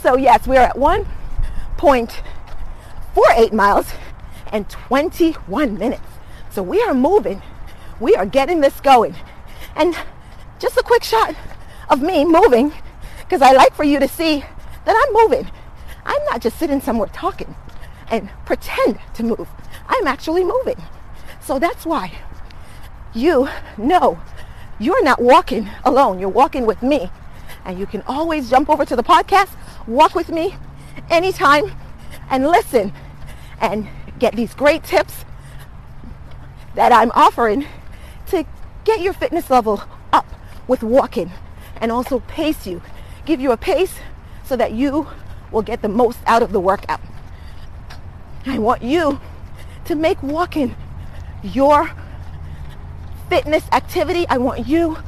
So 0.00 0.16
yes, 0.16 0.46
we're 0.46 0.60
at 0.60 0.76
1.48 0.76 3.52
miles 3.52 3.92
and 4.52 4.70
21 4.70 5.76
minutes. 5.76 6.06
So 6.50 6.62
we 6.62 6.80
are 6.82 6.94
moving. 6.94 7.42
We 8.00 8.14
are 8.14 8.24
getting 8.24 8.60
this 8.60 8.78
going. 8.80 9.16
And 9.76 9.98
just 10.58 10.76
a 10.76 10.82
quick 10.82 11.04
shot 11.04 11.34
of 11.88 12.02
me 12.02 12.24
moving 12.24 12.72
because 13.20 13.42
I 13.42 13.52
like 13.52 13.74
for 13.74 13.84
you 13.84 13.98
to 13.98 14.08
see 14.08 14.44
that 14.84 15.06
I'm 15.06 15.14
moving. 15.14 15.50
I'm 16.04 16.24
not 16.24 16.40
just 16.40 16.58
sitting 16.58 16.80
somewhere 16.80 17.08
talking 17.12 17.54
and 18.10 18.30
pretend 18.46 18.98
to 19.14 19.22
move. 19.22 19.48
I'm 19.88 20.06
actually 20.06 20.44
moving. 20.44 20.82
So 21.40 21.58
that's 21.58 21.84
why 21.84 22.12
you 23.14 23.48
know 23.76 24.20
you're 24.78 25.02
not 25.04 25.20
walking 25.20 25.68
alone. 25.84 26.18
You're 26.18 26.28
walking 26.28 26.66
with 26.66 26.82
me. 26.82 27.10
And 27.64 27.78
you 27.78 27.86
can 27.86 28.02
always 28.06 28.48
jump 28.48 28.70
over 28.70 28.84
to 28.84 28.96
the 28.96 29.02
podcast, 29.02 29.50
walk 29.86 30.14
with 30.14 30.30
me 30.30 30.56
anytime, 31.10 31.72
and 32.30 32.46
listen 32.46 32.92
and 33.60 33.88
get 34.18 34.34
these 34.36 34.54
great 34.54 34.84
tips 34.84 35.24
that 36.74 36.92
I'm 36.92 37.10
offering 37.14 37.66
to 38.28 38.46
get 38.84 39.00
your 39.00 39.12
fitness 39.12 39.50
level 39.50 39.82
with 40.68 40.82
walking 40.82 41.32
and 41.80 41.90
also 41.90 42.20
pace 42.20 42.66
you. 42.66 42.80
Give 43.24 43.40
you 43.40 43.50
a 43.50 43.56
pace 43.56 43.98
so 44.44 44.54
that 44.56 44.72
you 44.72 45.08
will 45.50 45.62
get 45.62 45.82
the 45.82 45.88
most 45.88 46.18
out 46.26 46.42
of 46.42 46.52
the 46.52 46.60
workout. 46.60 47.00
I 48.46 48.58
want 48.58 48.82
you 48.82 49.20
to 49.86 49.94
make 49.94 50.22
walking 50.22 50.76
your 51.42 51.90
fitness 53.28 53.64
activity. 53.72 54.26
I 54.28 54.38
want 54.38 54.68
you 54.68 54.98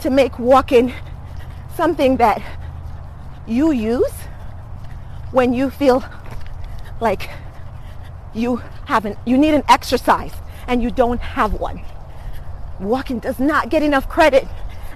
to 0.00 0.10
make 0.10 0.38
walking 0.38 0.92
something 1.74 2.16
that 2.16 2.42
you 3.46 3.70
use 3.70 4.12
when 5.30 5.52
you 5.52 5.70
feel 5.70 6.04
like 7.00 7.30
you 8.34 8.56
haven't 8.84 9.18
you 9.26 9.36
need 9.36 9.54
an 9.54 9.64
exercise 9.68 10.32
and 10.66 10.82
you 10.82 10.90
don't 10.90 11.20
have 11.20 11.54
one. 11.54 11.82
Walking 12.78 13.18
does 13.18 13.38
not 13.38 13.68
get 13.68 13.82
enough 13.82 14.08
credit 14.08 14.46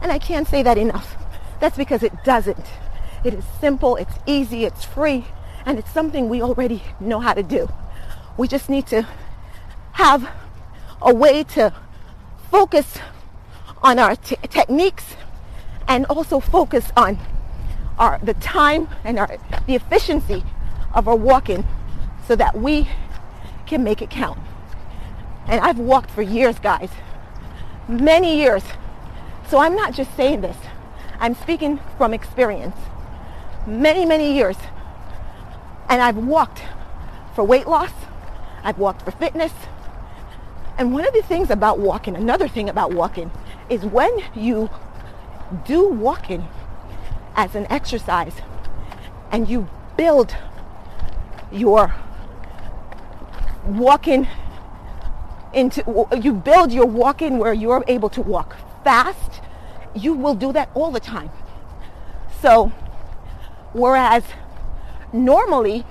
and 0.07 0.13
I 0.13 0.21
can't 0.21 0.47
say 0.47 0.63
that 0.63 0.79
enough. 0.79 1.17
That's 1.59 1.77
because 1.77 2.05
it 2.05 2.13
doesn't. 2.23 2.65
It 3.25 3.35
is 3.35 3.45
simple, 3.61 3.97
it's 3.97 4.15
easy, 4.25 4.65
it's 4.65 4.85
free, 4.85 5.25
and 5.65 5.81
it's 5.81 5.91
something 5.91 6.29
we 6.29 6.41
already 6.41 6.81
know 7.01 7.19
how 7.19 7.35
to 7.35 7.43
do. 7.43 7.69
We 8.37 8.47
just 8.47 8.71
need 8.71 8.87
to 8.87 9.05
have 9.95 10.31
a 11.03 11.13
way 11.13 11.43
to 11.43 11.75
focus 12.53 12.99
on 13.83 13.99
our 13.99 14.15
t- 14.15 14.37
techniques 14.49 15.17
and 15.89 16.07
also 16.07 16.39
focus 16.39 16.93
on 16.97 17.19
our 17.99 18.21
the 18.23 18.35
time 18.35 18.87
and 19.03 19.19
our 19.19 19.37
the 19.67 19.75
efficiency 19.75 20.45
of 20.95 21.09
our 21.09 21.17
walking 21.17 21.67
so 22.29 22.37
that 22.37 22.57
we 22.57 22.89
can 23.67 23.83
make 23.83 24.01
it 24.03 24.11
count. 24.11 24.39
And 25.49 25.61
I've 25.61 25.81
walked 25.81 26.13
for 26.13 26.23
years, 26.23 26.61
guys. 26.61 26.91
Many 27.89 28.37
years. 28.37 28.63
So 29.49 29.59
I'm 29.59 29.77
not 29.77 29.95
just 29.95 30.15
saying 30.17 30.41
this. 30.41 30.57
I'm 31.21 31.35
speaking 31.35 31.79
from 31.97 32.13
experience 32.13 32.77
many, 33.67 34.05
many 34.05 34.35
years. 34.35 34.57
And 35.89 36.03
I've 36.03 36.17
walked 36.17 36.63
for 37.35 37.45
weight 37.45 37.69
loss. 37.69 37.93
I've 38.65 38.79
walked 38.79 39.03
for 39.03 39.13
fitness. 39.13 39.53
And 40.79 40.93
one 40.93 41.07
of 41.07 41.15
the 41.15 41.23
things 41.23 41.51
about 41.51 41.79
walking, 41.79 42.17
another 42.17 42.49
thing 42.49 42.69
about 42.69 42.93
walking, 42.93 43.31
is 43.71 43.85
when 43.85 44.11
you 44.35 44.69
do 45.65 45.89
walking 45.89 46.49
as 47.37 47.55
an 47.55 47.67
exercise 47.71 48.35
and 49.31 49.49
you 49.49 49.69
build 49.97 50.37
you're 51.53 51.95
walking 53.65 54.27
into, 55.53 56.07
you 56.21 56.33
build 56.33 56.73
your 56.73 56.87
walking 56.87 57.39
where 57.39 57.53
you're 57.53 57.85
able 57.87 58.09
to 58.11 58.21
walk 58.21 58.57
fast, 58.87 59.41
you 59.97 60.15
will 60.15 60.37
do 60.37 60.53
that 60.53 60.71
all 60.73 60.93
the 60.93 61.01
time. 61.01 61.29
So, 62.41 62.69
whereas 63.73 64.23
normally 65.13 65.85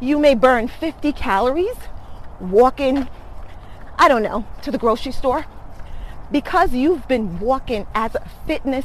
you 0.00 0.18
may 0.18 0.34
burn 0.34 0.68
50 0.68 1.14
calories 1.14 1.78
walking, 2.38 3.08
I 3.98 4.06
don't 4.08 4.22
know, 4.22 4.46
to 4.60 4.70
the 4.70 4.76
grocery 4.76 5.12
store, 5.12 5.46
because 6.30 6.74
you've 6.74 7.08
been 7.08 7.40
walking 7.40 7.86
as 7.94 8.14
a 8.14 8.28
fitness 8.46 8.84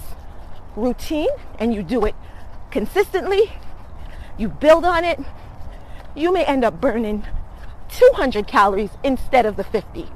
routine 0.78 1.36
and 1.60 1.74
you 1.74 1.84
do 1.84 2.06
it 2.06 2.16
consistently, 2.72 3.52
you 4.38 4.48
build 4.48 4.86
on 4.86 5.04
it, 5.04 5.20
you 6.16 6.32
may 6.32 6.46
end 6.46 6.64
up 6.64 6.80
burning 6.80 7.26
200 7.90 8.48
calories 8.48 8.92
instead 9.04 9.46
of 9.46 9.58
the 9.58 9.66
50. 9.66 10.08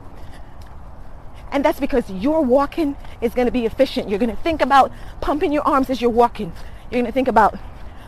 And 1.51 1.65
that's 1.65 1.79
because 1.79 2.09
your 2.09 2.41
walking 2.41 2.95
is 3.21 3.33
going 3.33 3.47
to 3.47 3.51
be 3.51 3.65
efficient. 3.65 4.09
You're 4.09 4.19
going 4.19 4.35
to 4.35 4.41
think 4.43 4.61
about 4.61 4.91
pumping 5.21 5.51
your 5.51 5.63
arms 5.67 5.89
as 5.89 6.01
you're 6.01 6.11
walking. 6.11 6.53
You're 6.91 7.01
going 7.01 7.05
to 7.05 7.11
think 7.11 7.27
about 7.27 7.57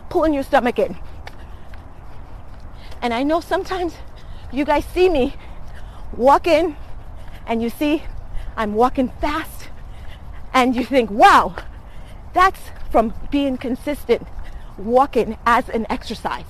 pulling 0.08 0.32
your 0.32 0.42
stomach 0.42 0.78
in. 0.78 0.96
And 3.00 3.12
I 3.12 3.24
know 3.24 3.40
sometimes 3.40 3.94
you 4.52 4.64
guys 4.64 4.84
see 4.84 5.08
me 5.08 5.34
walking 6.16 6.76
and 7.46 7.62
you 7.62 7.70
see 7.70 8.02
I'm 8.56 8.74
walking 8.74 9.08
fast 9.20 9.68
and 10.52 10.76
you 10.76 10.84
think, 10.84 11.10
wow, 11.10 11.56
that's 12.34 12.60
from 12.90 13.14
being 13.30 13.56
consistent 13.56 14.26
walking 14.76 15.38
as 15.46 15.68
an 15.68 15.86
exercise. 15.90 16.44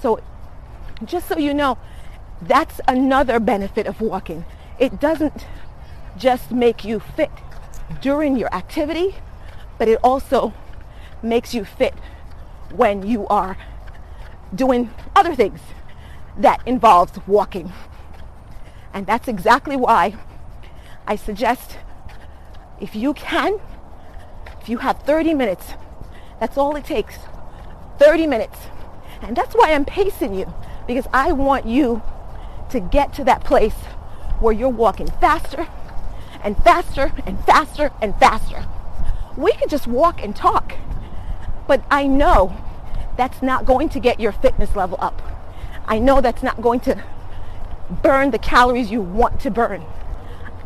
So 0.00 0.20
just 1.04 1.28
so 1.28 1.38
you 1.38 1.54
know, 1.54 1.78
that's 2.40 2.80
another 2.88 3.38
benefit 3.38 3.86
of 3.86 4.00
walking. 4.00 4.44
It 4.78 5.00
doesn't 5.00 5.46
just 6.16 6.50
make 6.50 6.84
you 6.84 7.00
fit 7.00 7.30
during 8.00 8.36
your 8.36 8.52
activity, 8.54 9.16
but 9.78 9.88
it 9.88 9.98
also 10.02 10.52
makes 11.22 11.54
you 11.54 11.64
fit 11.64 11.94
when 12.70 13.06
you 13.06 13.26
are 13.28 13.56
doing 14.54 14.90
other 15.16 15.34
things 15.34 15.60
that 16.38 16.60
involves 16.66 17.12
walking. 17.26 17.72
And 18.92 19.06
that's 19.06 19.28
exactly 19.28 19.76
why 19.76 20.16
I 21.06 21.16
suggest 21.16 21.78
if 22.80 22.94
you 22.94 23.14
can, 23.14 23.60
if 24.60 24.68
you 24.68 24.78
have 24.78 25.02
30 25.02 25.34
minutes, 25.34 25.74
that's 26.40 26.56
all 26.56 26.76
it 26.76 26.84
takes. 26.84 27.16
30 27.98 28.26
minutes. 28.26 28.58
And 29.22 29.36
that's 29.36 29.54
why 29.54 29.72
I'm 29.72 29.84
pacing 29.84 30.34
you 30.34 30.52
because 30.86 31.06
I 31.12 31.32
want 31.32 31.66
you 31.66 32.02
to 32.70 32.80
get 32.80 33.14
to 33.14 33.24
that 33.24 33.44
place 33.44 33.74
where 34.40 34.52
you're 34.52 34.68
walking 34.68 35.06
faster 35.06 35.66
and 36.44 36.62
faster 36.62 37.12
and 37.26 37.42
faster 37.44 37.90
and 38.00 38.14
faster. 38.16 38.66
We 39.36 39.52
could 39.54 39.70
just 39.70 39.88
walk 39.88 40.22
and 40.22 40.36
talk, 40.36 40.74
but 41.66 41.82
I 41.90 42.06
know 42.06 42.54
that's 43.16 43.42
not 43.42 43.64
going 43.64 43.88
to 43.88 43.98
get 43.98 44.20
your 44.20 44.30
fitness 44.30 44.76
level 44.76 44.98
up. 45.00 45.22
I 45.86 45.98
know 45.98 46.20
that's 46.20 46.42
not 46.42 46.60
going 46.60 46.80
to 46.80 47.02
burn 48.02 48.30
the 48.30 48.38
calories 48.38 48.90
you 48.90 49.00
want 49.00 49.40
to 49.40 49.50
burn. 49.50 49.84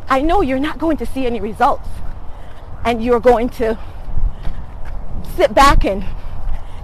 I 0.08 0.20
know 0.20 0.40
you're 0.42 0.58
not 0.58 0.78
going 0.78 0.96
to 0.98 1.06
see 1.06 1.26
any 1.26 1.40
results 1.40 1.88
and 2.84 3.02
you're 3.02 3.20
going 3.20 3.48
to 3.50 3.78
sit 5.36 5.54
back 5.54 5.84
and 5.84 6.04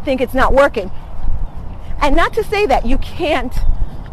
think 0.05 0.21
it's 0.21 0.35
not 0.35 0.53
working. 0.53 0.91
And 2.01 2.15
not 2.15 2.35
to 2.35 2.45
say 2.45 2.67
that 2.67 2.87
you 2.87 2.99
can't 2.99 3.55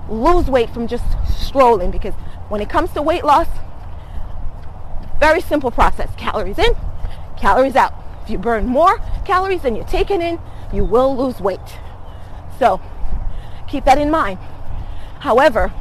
lose 0.10 0.48
weight 0.48 0.70
from 0.70 0.88
just 0.88 1.04
strolling 1.28 1.92
because 1.92 2.14
when 2.50 2.62
it 2.62 2.70
comes 2.70 2.92
to 2.92 3.02
weight 3.02 3.24
loss, 3.24 3.48
very 5.22 5.40
simple 5.40 5.70
process. 5.70 6.10
Calories 6.18 6.58
in, 6.58 6.76
calories 7.38 7.76
out. 7.76 7.94
If 8.24 8.30
you 8.32 8.40
burn 8.40 8.66
more 8.66 8.98
calories 9.24 9.62
than 9.62 9.76
you're 9.76 9.86
taking 9.86 10.22
in, 10.22 10.40
you 10.74 10.84
will 10.84 11.16
lose 11.16 11.40
weight. 11.40 11.78
So 12.58 12.82
keep 13.68 13.86
that 13.86 14.00
in 14.00 14.10
mind. 14.10 14.40
However, 15.20 15.72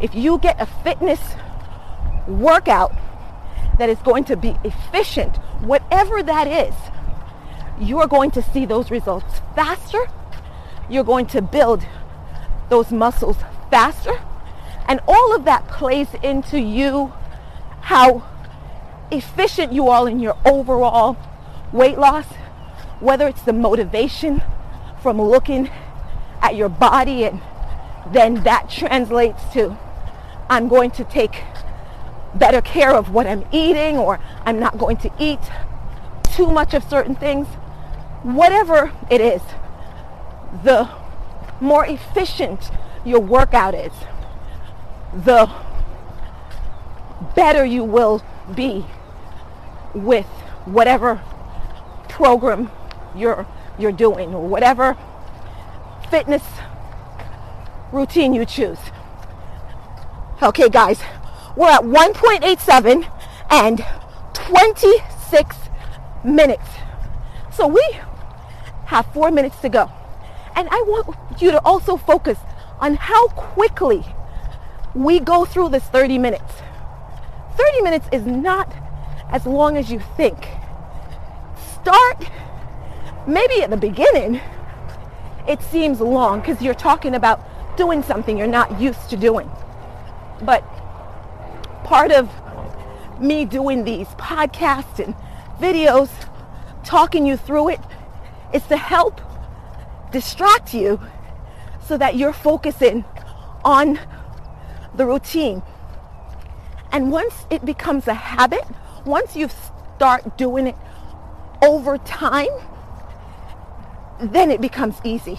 if 0.00 0.14
you 0.14 0.38
get 0.38 0.60
a 0.60 0.66
fitness 0.66 1.20
workout 2.28 2.92
that 3.78 3.88
is 3.88 3.98
going 4.00 4.24
to 4.24 4.36
be 4.36 4.54
efficient, 4.62 5.38
whatever 5.62 6.22
that 6.22 6.46
is, 6.46 6.74
you 7.80 7.98
are 7.98 8.06
going 8.06 8.30
to 8.32 8.42
see 8.42 8.66
those 8.66 8.90
results 8.90 9.40
faster. 9.54 10.06
You're 10.90 11.04
going 11.04 11.26
to 11.28 11.40
build 11.40 11.86
those 12.68 12.92
muscles 12.92 13.38
faster. 13.70 14.20
And 14.86 15.00
all 15.08 15.34
of 15.34 15.46
that 15.46 15.66
plays 15.68 16.08
into 16.22 16.60
you 16.60 17.14
how 17.80 18.29
efficient 19.10 19.72
you 19.72 19.88
are 19.88 20.08
in 20.08 20.20
your 20.20 20.36
overall 20.44 21.16
weight 21.72 21.98
loss, 21.98 22.26
whether 23.00 23.26
it's 23.28 23.42
the 23.42 23.52
motivation 23.52 24.42
from 25.02 25.20
looking 25.20 25.70
at 26.42 26.56
your 26.56 26.68
body 26.68 27.24
and 27.24 27.40
then 28.12 28.42
that 28.44 28.70
translates 28.70 29.42
to 29.52 29.76
I'm 30.48 30.68
going 30.68 30.90
to 30.92 31.04
take 31.04 31.44
better 32.34 32.60
care 32.60 32.94
of 32.94 33.10
what 33.10 33.26
I'm 33.26 33.44
eating 33.52 33.98
or 33.98 34.18
I'm 34.44 34.58
not 34.58 34.78
going 34.78 34.96
to 34.98 35.12
eat 35.18 35.40
too 36.34 36.46
much 36.46 36.74
of 36.74 36.82
certain 36.84 37.14
things. 37.14 37.46
Whatever 38.22 38.92
it 39.10 39.20
is, 39.20 39.42
the 40.64 40.88
more 41.60 41.86
efficient 41.86 42.70
your 43.04 43.20
workout 43.20 43.74
is, 43.74 43.92
the 45.14 45.50
better 47.34 47.64
you 47.64 47.84
will 47.84 48.22
be 48.54 48.84
with 49.94 50.26
whatever 50.64 51.20
program 52.08 52.70
you're 53.14 53.46
you're 53.78 53.92
doing 53.92 54.34
or 54.34 54.46
whatever 54.46 54.96
fitness 56.10 56.42
routine 57.92 58.34
you 58.34 58.44
choose. 58.44 58.78
Okay 60.42 60.68
guys, 60.68 61.00
we're 61.56 61.70
at 61.70 61.82
1.87 61.82 63.10
and 63.50 63.84
26 64.34 65.56
minutes. 66.24 66.68
So 67.52 67.66
we 67.66 67.82
have 68.86 69.06
four 69.12 69.30
minutes 69.30 69.58
to 69.60 69.68
go. 69.68 69.90
And 70.56 70.68
I 70.70 70.82
want 70.86 71.16
you 71.40 71.50
to 71.52 71.60
also 71.64 71.96
focus 71.96 72.38
on 72.80 72.94
how 72.94 73.28
quickly 73.28 74.04
we 74.94 75.20
go 75.20 75.44
through 75.44 75.70
this 75.70 75.84
30 75.84 76.18
minutes. 76.18 76.52
30 77.56 77.82
minutes 77.82 78.08
is 78.12 78.26
not 78.26 78.72
as 79.30 79.46
long 79.46 79.76
as 79.76 79.90
you 79.90 80.00
think. 80.16 80.48
Start 81.80 82.30
maybe 83.26 83.62
at 83.62 83.70
the 83.70 83.76
beginning. 83.76 84.40
It 85.48 85.62
seems 85.62 86.00
long 86.00 86.40
because 86.40 86.60
you're 86.60 86.74
talking 86.74 87.14
about 87.14 87.76
doing 87.76 88.02
something 88.02 88.36
you're 88.36 88.46
not 88.46 88.80
used 88.80 89.08
to 89.10 89.16
doing. 89.16 89.50
But 90.42 90.62
part 91.84 92.12
of 92.12 92.30
me 93.20 93.44
doing 93.44 93.84
these 93.84 94.08
podcasts 94.08 95.02
and 95.02 95.14
videos, 95.58 96.10
talking 96.84 97.26
you 97.26 97.36
through 97.36 97.70
it, 97.70 97.80
is 98.52 98.62
to 98.64 98.76
help 98.76 99.20
distract 100.10 100.74
you 100.74 101.00
so 101.86 101.96
that 101.96 102.16
you're 102.16 102.32
focusing 102.32 103.04
on 103.64 103.98
the 104.94 105.06
routine. 105.06 105.62
And 106.92 107.12
once 107.12 107.46
it 107.50 107.64
becomes 107.64 108.08
a 108.08 108.14
habit, 108.14 108.64
once 109.04 109.36
you 109.36 109.48
start 109.96 110.36
doing 110.36 110.66
it 110.66 110.76
over 111.62 111.98
time, 111.98 112.48
then 114.20 114.50
it 114.50 114.60
becomes 114.60 114.96
easy. 115.04 115.38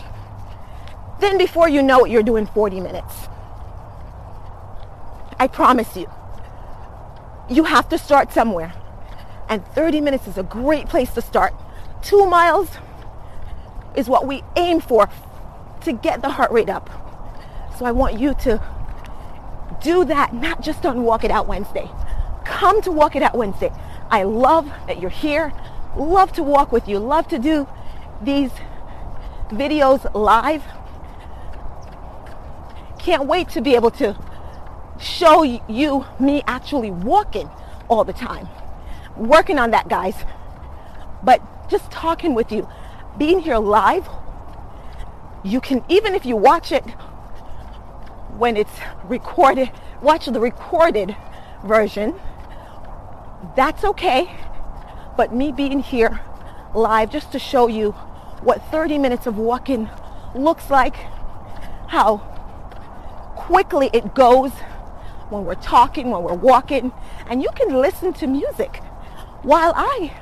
Then 1.20 1.38
before 1.38 1.70
you 1.70 1.84
know 1.84 2.06
it, 2.06 2.12
you're 2.12 2.24
doing 2.24 2.48
40 2.48 2.80
minutes. 2.80 3.14
I 5.40 5.48
promise 5.48 5.96
you. 5.96 6.10
You 7.50 7.64
have 7.66 7.90
to 7.90 7.98
start 7.98 8.32
somewhere. 8.32 8.74
And 9.50 9.66
30 9.68 10.02
minutes 10.02 10.28
is 10.28 10.38
a 10.38 10.44
great 10.44 10.88
place 10.88 11.12
to 11.14 11.22
start. 11.22 11.54
Two 12.02 12.26
miles, 12.26 12.70
is 13.96 14.08
what 14.08 14.28
we 14.28 14.44
aim 14.56 14.80
for 14.80 15.10
to 15.82 15.94
get 15.94 16.22
the 16.22 16.30
heart 16.30 16.52
rate 16.52 16.70
up. 16.70 16.90
So 17.78 17.86
I 17.86 17.92
want 17.92 18.20
you 18.20 18.34
to 18.36 18.62
do 19.82 20.06
that, 20.06 20.34
not 20.34 20.62
just 20.62 20.86
on 20.86 21.04
Walk 21.04 21.24
It 21.24 21.32
Out 21.32 21.48
Wednesday. 21.48 21.90
Come 22.46 22.82
to 22.84 22.92
Walk 22.92 23.16
It 23.16 23.24
Out 23.24 23.36
Wednesday. 23.36 23.72
I 24.10 24.24
love 24.24 24.72
that 24.88 25.00
you're 25.02 25.10
here. 25.10 25.54
Love 25.96 26.32
to 26.34 26.44
walk 26.44 26.72
with 26.72 26.88
you. 26.88 27.00
Love 27.00 27.28
to 27.30 27.40
do 27.40 27.68
these 28.22 28.52
videos 29.50 30.14
live. 30.14 30.64
Can't 33.00 33.26
wait 33.26 33.50
to 33.50 33.62
be 33.62 33.76
able 33.76 33.92
to 33.92 34.18
show 35.00 35.44
you 35.44 36.06
me 36.20 36.44
actually 36.48 36.92
walking 36.92 37.50
all 37.90 38.04
the 38.04 38.14
time. 38.14 38.48
Working 39.18 39.60
on 39.60 39.72
that, 39.72 39.90
guys. 39.90 40.16
But 41.24 41.42
just 41.70 41.92
talking 41.92 42.34
with 42.34 42.52
you 42.52 42.68
being 43.18 43.40
here 43.40 43.58
live 43.58 44.08
You 45.44 45.60
can, 45.60 45.84
even 45.90 46.14
if 46.14 46.26
you 46.26 46.38
watch 46.38 46.72
it 46.72 46.84
when 48.38 48.56
it's 48.58 48.72
recorded, 49.06 49.72
watch 50.02 50.28
the 50.28 50.40
recorded 50.40 51.16
version. 51.66 52.16
That's 53.56 53.84
okay. 53.84 54.34
But 55.18 55.34
me 55.34 55.52
being 55.52 55.80
here 55.80 56.22
live 56.74 57.12
just 57.12 57.32
to 57.34 57.40
show 57.40 57.68
you 57.68 57.92
what 58.42 58.64
30 58.72 58.98
minutes 58.98 59.28
of 59.28 59.38
walking 59.38 59.90
looks 60.34 60.70
like, 60.70 60.96
how 61.88 62.18
quickly 63.36 63.90
it 63.94 64.16
goes 64.16 64.52
when 65.30 65.46
we're 65.46 65.56
talking, 65.56 66.10
when 66.10 66.24
we're 66.24 66.34
walking, 66.34 66.92
and 67.28 67.42
you 67.42 67.50
can 67.56 67.74
listen 67.74 68.14
to 68.14 68.28
music. 68.28 68.78
While 69.44 69.74
I 69.76 70.14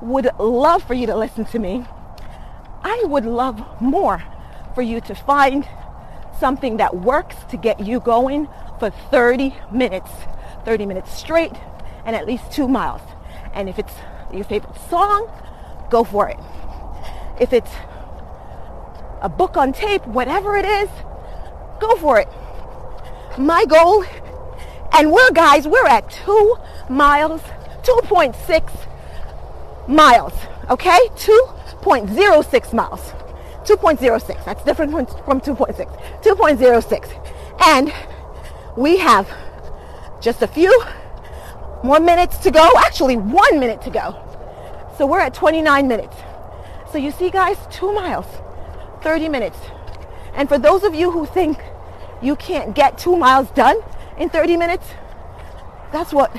would 0.00 0.28
love 0.38 0.82
for 0.84 0.94
you 0.94 1.06
to 1.06 1.16
listen 1.16 1.44
to 1.46 1.58
me, 1.58 1.84
I 2.82 3.02
would 3.06 3.24
love 3.24 3.62
more 3.80 4.22
for 4.74 4.82
you 4.82 5.00
to 5.02 5.14
find 5.14 5.66
something 6.38 6.76
that 6.78 6.96
works 6.96 7.36
to 7.50 7.56
get 7.56 7.80
you 7.80 8.00
going 8.00 8.48
for 8.78 8.90
30 8.90 9.54
minutes, 9.72 10.10
30 10.64 10.86
minutes 10.86 11.12
straight, 11.12 11.52
and 12.04 12.16
at 12.16 12.26
least 12.26 12.52
two 12.52 12.68
miles. 12.68 13.00
And 13.54 13.68
if 13.68 13.78
it's 13.78 13.94
your 14.32 14.44
favorite 14.44 14.76
song, 14.90 15.30
go 15.90 16.04
for 16.04 16.28
it. 16.28 16.38
If 17.40 17.52
it's 17.52 17.70
a 19.22 19.28
book 19.28 19.56
on 19.56 19.72
tape, 19.72 20.06
whatever 20.06 20.56
it 20.56 20.64
is, 20.64 20.88
go 21.80 21.96
for 21.96 22.18
it. 22.18 22.28
My 23.38 23.64
goal, 23.64 24.04
and 24.92 25.10
we're 25.10 25.30
guys, 25.32 25.66
we're 25.66 25.86
at 25.86 26.10
two 26.10 26.56
miles, 26.88 27.40
2.6 27.82 29.88
miles, 29.88 30.32
okay? 30.70 30.98
2.06 31.16 32.72
miles. 32.72 33.12
2.06. 33.64 34.44
That's 34.44 34.62
different 34.64 34.92
from 34.92 35.40
2.6. 35.40 36.22
2.06. 36.22 37.64
And 37.64 37.92
we 38.76 38.98
have 38.98 39.28
just 40.20 40.42
a 40.42 40.46
few 40.46 40.70
more 41.84 42.00
minutes 42.00 42.38
to 42.38 42.50
go. 42.50 42.66
Actually, 42.78 43.16
one 43.16 43.60
minute 43.60 43.82
to 43.82 43.90
go. 43.90 44.18
So 44.96 45.06
we're 45.06 45.20
at 45.20 45.34
29 45.34 45.86
minutes. 45.86 46.16
So 46.90 46.98
you 46.98 47.10
see, 47.10 47.30
guys, 47.30 47.58
two 47.70 47.92
miles, 47.92 48.26
30 49.02 49.28
minutes. 49.28 49.58
And 50.34 50.48
for 50.48 50.58
those 50.58 50.82
of 50.82 50.94
you 50.94 51.10
who 51.10 51.26
think 51.26 51.58
you 52.22 52.36
can't 52.36 52.74
get 52.74 52.96
two 52.96 53.16
miles 53.16 53.50
done 53.50 53.76
in 54.18 54.30
30 54.30 54.56
minutes, 54.56 54.86
that's 55.92 56.12
what 56.12 56.34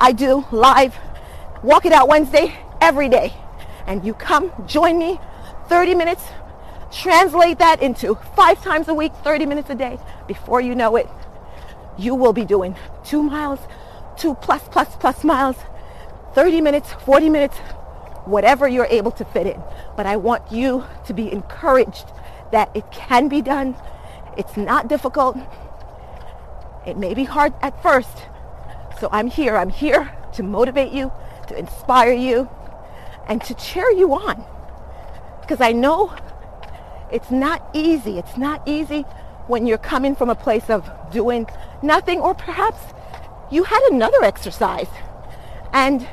I 0.00 0.12
do 0.12 0.46
live. 0.50 0.96
Walk 1.62 1.84
it 1.84 1.92
out 1.92 2.08
Wednesday 2.08 2.58
every 2.80 3.10
day. 3.10 3.34
And 3.86 4.04
you 4.04 4.14
come 4.14 4.50
join 4.66 4.98
me 4.98 5.20
30 5.68 5.94
minutes. 5.94 6.24
Translate 6.90 7.58
that 7.58 7.82
into 7.82 8.14
five 8.34 8.62
times 8.62 8.88
a 8.88 8.94
week, 8.94 9.12
30 9.22 9.44
minutes 9.44 9.68
a 9.68 9.74
day. 9.74 9.98
Before 10.26 10.62
you 10.62 10.74
know 10.74 10.96
it, 10.96 11.08
you 11.98 12.14
will 12.14 12.32
be 12.32 12.44
doing 12.44 12.74
two 13.04 13.22
miles, 13.22 13.60
two 14.16 14.34
plus, 14.34 14.62
plus, 14.68 14.96
plus 14.96 15.24
miles, 15.24 15.56
30 16.34 16.60
minutes, 16.60 16.92
40 16.92 17.30
minutes, 17.30 17.56
whatever 18.26 18.68
you're 18.68 18.86
able 18.86 19.10
to 19.12 19.24
fit 19.24 19.46
in. 19.46 19.62
But 19.96 20.06
I 20.06 20.16
want 20.16 20.50
you 20.52 20.84
to 21.06 21.14
be 21.14 21.30
encouraged 21.30 22.06
that 22.52 22.70
it 22.74 22.90
can 22.90 23.28
be 23.28 23.42
done. 23.42 23.76
It's 24.36 24.56
not 24.56 24.88
difficult. 24.88 25.36
It 26.86 26.96
may 26.96 27.14
be 27.14 27.24
hard 27.24 27.54
at 27.62 27.82
first. 27.82 28.26
So 29.00 29.08
I'm 29.12 29.28
here. 29.28 29.56
I'm 29.56 29.70
here 29.70 30.10
to 30.34 30.42
motivate 30.42 30.92
you, 30.92 31.12
to 31.48 31.58
inspire 31.58 32.12
you, 32.12 32.48
and 33.28 33.42
to 33.44 33.54
cheer 33.54 33.90
you 33.90 34.14
on. 34.14 34.44
Because 35.40 35.60
I 35.60 35.72
know 35.72 36.14
it's 37.12 37.30
not 37.30 37.68
easy. 37.72 38.18
It's 38.18 38.36
not 38.36 38.66
easy 38.66 39.02
when 39.46 39.66
you're 39.66 39.78
coming 39.78 40.16
from 40.16 40.28
a 40.28 40.34
place 40.34 40.68
of 40.68 40.90
doing 41.12 41.46
nothing, 41.82 42.20
or 42.20 42.34
perhaps 42.34 42.78
you 43.50 43.64
had 43.64 43.80
another 43.90 44.22
exercise 44.22 44.88
and 45.72 46.06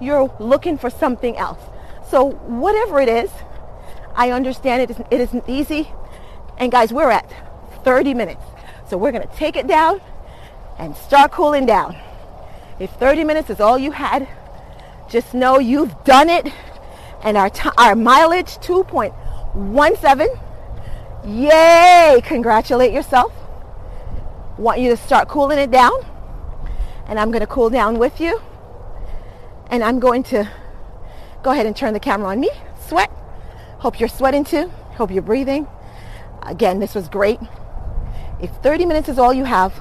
you're 0.00 0.34
looking 0.38 0.78
for 0.78 0.90
something 0.90 1.36
else. 1.36 1.60
So, 2.08 2.30
whatever 2.30 3.00
it 3.00 3.08
is, 3.08 3.30
I 4.14 4.30
understand 4.30 4.82
it 4.82 4.90
isn't, 4.90 5.06
it 5.10 5.20
isn't 5.20 5.48
easy. 5.48 5.92
And 6.58 6.72
guys, 6.72 6.92
we're 6.92 7.10
at 7.10 7.30
30 7.84 8.14
minutes. 8.14 8.42
So, 8.88 8.96
we're 8.96 9.12
going 9.12 9.26
to 9.26 9.36
take 9.36 9.56
it 9.56 9.66
down 9.66 10.00
and 10.78 10.96
start 10.96 11.30
cooling 11.30 11.66
down. 11.66 11.96
If 12.78 12.90
30 12.92 13.24
minutes 13.24 13.50
is 13.50 13.60
all 13.60 13.78
you 13.78 13.92
had, 13.92 14.26
just 15.08 15.34
know 15.34 15.58
you've 15.58 16.04
done 16.04 16.30
it. 16.30 16.52
And 17.22 17.36
our, 17.36 17.50
t- 17.50 17.68
our 17.76 17.94
mileage 17.94 18.56
2.17. 18.58 20.40
Yay! 21.26 22.22
Congratulate 22.24 22.92
yourself. 22.94 23.32
Want 24.56 24.80
you 24.80 24.88
to 24.88 24.96
start 24.96 25.28
cooling 25.28 25.58
it 25.58 25.70
down. 25.70 25.92
And 27.10 27.18
I'm 27.18 27.30
going 27.30 27.40
to 27.40 27.46
cool 27.46 27.68
down 27.68 27.98
with 27.98 28.20
you. 28.20 28.40
And 29.70 29.84
I'm 29.84 29.98
going 29.98 30.22
to 30.24 30.48
go 31.42 31.50
ahead 31.50 31.66
and 31.66 31.76
turn 31.76 31.92
the 31.92 32.00
camera 32.00 32.28
on 32.28 32.40
me. 32.40 32.50
Sweat. 32.86 33.10
Hope 33.80 34.00
you're 34.00 34.08
sweating 34.08 34.44
too. 34.44 34.68
Hope 34.94 35.10
you're 35.10 35.22
breathing. 35.22 35.66
Again, 36.42 36.78
this 36.78 36.94
was 36.94 37.08
great. 37.08 37.38
If 38.40 38.50
30 38.62 38.86
minutes 38.86 39.08
is 39.08 39.18
all 39.18 39.34
you 39.34 39.44
have, 39.44 39.74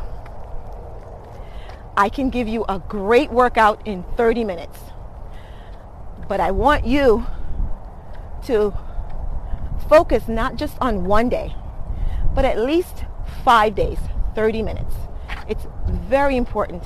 I 1.96 2.10
can 2.10 2.30
give 2.30 2.48
you 2.48 2.66
a 2.68 2.80
great 2.80 3.32
workout 3.32 3.86
in 3.86 4.04
30 4.18 4.44
minutes. 4.44 4.80
But 6.28 6.40
I 6.40 6.52
want 6.52 6.86
you 6.86 7.26
to 8.46 8.74
focus 9.88 10.28
not 10.28 10.56
just 10.56 10.78
on 10.82 11.06
one 11.06 11.30
day, 11.30 11.56
but 12.34 12.46
at 12.46 12.58
least 12.58 13.06
five 13.44 13.76
days, 13.76 14.00
30 14.36 14.62
minutes. 14.62 14.96
It's 15.48 15.68
very 15.88 16.38
important. 16.38 16.84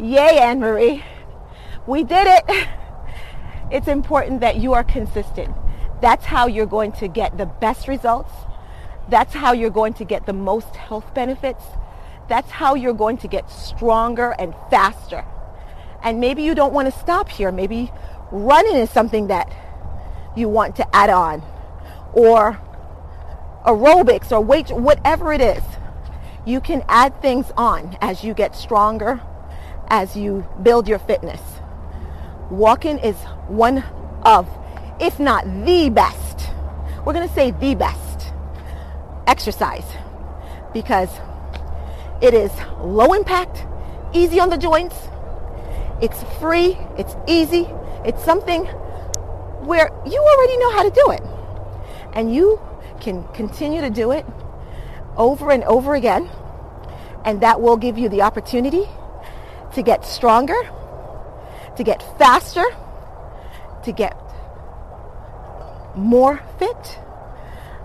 Yay, 0.00 0.38
Anne 0.38 0.60
Marie. 0.60 1.02
We 1.86 2.04
did 2.04 2.28
it. 2.28 2.68
It's 3.70 3.88
important 3.88 4.40
that 4.42 4.56
you 4.56 4.72
are 4.72 4.84
consistent. 4.84 5.54
That's 6.00 6.24
how 6.24 6.46
you're 6.46 6.66
going 6.66 6.92
to 6.92 7.08
get 7.08 7.36
the 7.36 7.46
best 7.46 7.88
results. 7.88 8.32
That's 9.08 9.34
how 9.34 9.52
you're 9.52 9.70
going 9.70 9.94
to 9.94 10.04
get 10.04 10.24
the 10.24 10.32
most 10.32 10.76
health 10.76 11.12
benefits. 11.14 11.64
That's 12.28 12.50
how 12.50 12.76
you're 12.76 12.94
going 12.94 13.18
to 13.18 13.28
get 13.28 13.50
stronger 13.50 14.36
and 14.38 14.54
faster. 14.70 15.24
And 16.02 16.20
maybe 16.20 16.44
you 16.44 16.54
don't 16.54 16.72
want 16.72 16.92
to 16.92 16.96
stop 16.96 17.28
here. 17.28 17.50
Maybe 17.50 17.90
running 18.30 18.76
is 18.76 18.90
something 18.90 19.26
that 19.26 19.52
you 20.36 20.48
want 20.48 20.76
to 20.76 20.96
add 20.96 21.10
on 21.10 21.42
or 22.12 22.60
aerobics 23.66 24.30
or 24.30 24.40
weight, 24.40 24.70
whatever 24.70 25.32
it 25.32 25.40
is. 25.40 25.62
You 26.46 26.60
can 26.60 26.84
add 26.88 27.20
things 27.20 27.50
on 27.56 27.98
as 28.00 28.22
you 28.22 28.32
get 28.32 28.54
stronger, 28.54 29.20
as 29.88 30.16
you 30.16 30.46
build 30.62 30.86
your 30.88 30.98
fitness. 30.98 31.40
Walking 32.50 32.98
is 32.98 33.16
one 33.48 33.84
of, 34.22 34.48
if 35.00 35.18
not 35.18 35.44
the 35.64 35.90
best, 35.90 36.50
we're 37.04 37.12
going 37.12 37.28
to 37.28 37.34
say 37.34 37.50
the 37.50 37.74
best 37.74 38.32
exercise 39.26 39.84
because 40.72 41.10
it 42.22 42.34
is 42.34 42.50
low 42.80 43.12
impact, 43.12 43.66
easy 44.12 44.40
on 44.40 44.50
the 44.50 44.58
joints, 44.58 44.96
it's 46.00 46.22
free, 46.40 46.76
it's 46.96 47.16
easy, 47.26 47.66
it's 48.04 48.22
something 48.24 48.64
where 49.64 49.90
you 50.06 50.20
already 50.20 50.56
know 50.58 50.72
how 50.72 50.82
to 50.82 50.90
do 50.90 51.10
it. 51.10 51.22
And 52.14 52.34
you 52.34 52.60
can 53.00 53.26
continue 53.28 53.80
to 53.80 53.90
do 53.90 54.12
it 54.12 54.24
over 55.16 55.50
and 55.50 55.64
over 55.64 55.94
again. 55.94 56.30
And 57.24 57.40
that 57.42 57.60
will 57.60 57.76
give 57.76 57.98
you 57.98 58.08
the 58.08 58.22
opportunity 58.22 58.88
to 59.74 59.82
get 59.82 60.04
stronger, 60.04 60.60
to 61.76 61.84
get 61.84 62.02
faster, 62.18 62.64
to 63.84 63.92
get 63.92 64.16
more 65.94 66.40
fit. 66.58 66.98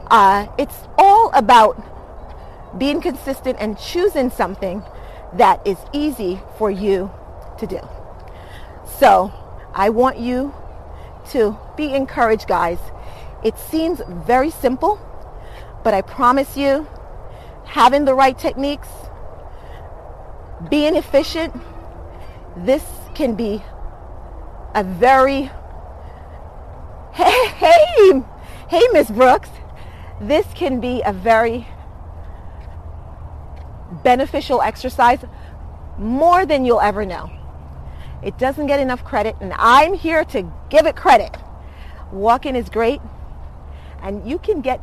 Uh, 0.08 0.48
it's 0.58 0.88
all 0.98 1.32
about 1.34 1.82
being 2.78 3.02
consistent 3.02 3.58
and 3.60 3.78
choosing 3.78 4.30
something 4.30 4.84
that 5.34 5.66
is 5.66 5.78
easy 5.94 6.42
for 6.58 6.70
you 6.70 7.12
to 7.58 7.68
do. 7.68 7.80
So 9.00 9.32
I 9.74 9.90
want 9.90 10.20
you 10.20 10.54
to 11.32 11.58
be 11.76 11.94
encouraged, 11.94 12.48
guys. 12.48 12.80
It 13.44 13.58
seems 13.58 14.02
very 14.08 14.50
simple, 14.50 15.00
but 15.84 15.94
I 15.94 16.02
promise 16.02 16.56
you, 16.56 16.88
having 17.66 18.06
the 18.06 18.14
right 18.14 18.38
techniques, 18.38 18.88
being 20.70 20.96
efficient, 20.96 21.54
this 22.58 22.84
can 23.16 23.36
be 23.36 23.64
a 24.76 24.84
very 24.84 25.52
hey 27.14 27.48
hey 27.58 28.24
hey 28.70 28.88
Miss 28.94 29.10
Brooks, 29.10 29.50
this 30.22 30.48
can 30.56 30.80
be 30.80 31.02
a 31.06 31.14
very 31.14 31.68
beneficial 34.04 34.62
exercise 34.62 35.20
more 35.98 36.46
than 36.46 36.66
you'll 36.66 36.82
ever 36.82 37.06
know. 37.06 37.32
It 38.24 38.38
doesn't 38.38 38.68
get 38.68 38.80
enough 38.80 39.04
credit, 39.04 39.36
and 39.42 39.54
I'm 39.58 39.94
here 39.94 40.24
to 40.26 40.52
give 40.70 40.86
it 40.86 40.96
credit. 40.96 41.36
Walking 42.12 42.56
is 42.56 42.70
great, 42.70 43.02
And 44.02 44.28
you 44.30 44.38
can 44.38 44.62
get 44.62 44.82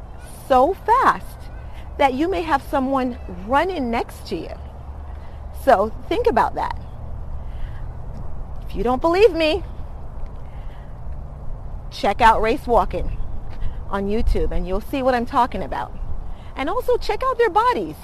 so 0.49 0.75
fast 0.75 1.27
that 1.99 2.15
you 2.15 2.29
may 2.29 2.43
have 2.43 2.63
someone 2.63 3.19
running 3.47 3.91
next 3.91 4.27
to 4.29 4.37
you. 4.37 4.51
So 5.65 5.93
think 6.09 6.27
about 6.27 6.55
that. 6.55 6.77
If 8.71 8.77
you 8.77 8.85
don't 8.85 9.01
believe 9.01 9.33
me, 9.33 9.65
check 11.91 12.21
out 12.21 12.41
Race 12.41 12.69
Walking 12.69 13.19
on 13.89 14.07
YouTube 14.07 14.53
and 14.53 14.65
you'll 14.65 14.81
see 14.81 15.03
what 15.03 15.13
I'm 15.13 15.27
talking 15.27 15.65
about. 15.65 15.93
And 16.55 16.71
also 16.71 16.97
check 16.97 17.21
out 17.25 17.37
their 17.37 17.51
bodies. 17.51 17.97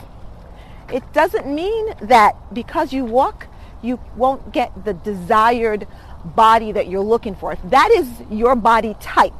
It 0.92 1.04
doesn't 1.12 1.46
mean 1.46 1.94
that 2.02 2.34
because 2.52 2.92
you 2.92 3.04
walk, 3.04 3.46
you 3.80 4.00
won't 4.16 4.52
get 4.52 4.84
the 4.84 4.92
desired 4.92 5.86
body 6.24 6.72
that 6.72 6.88
you're 6.88 7.00
looking 7.00 7.36
for. 7.36 7.52
If 7.52 7.62
that 7.70 7.92
is 7.92 8.08
your 8.28 8.56
body 8.56 8.96
type, 8.98 9.34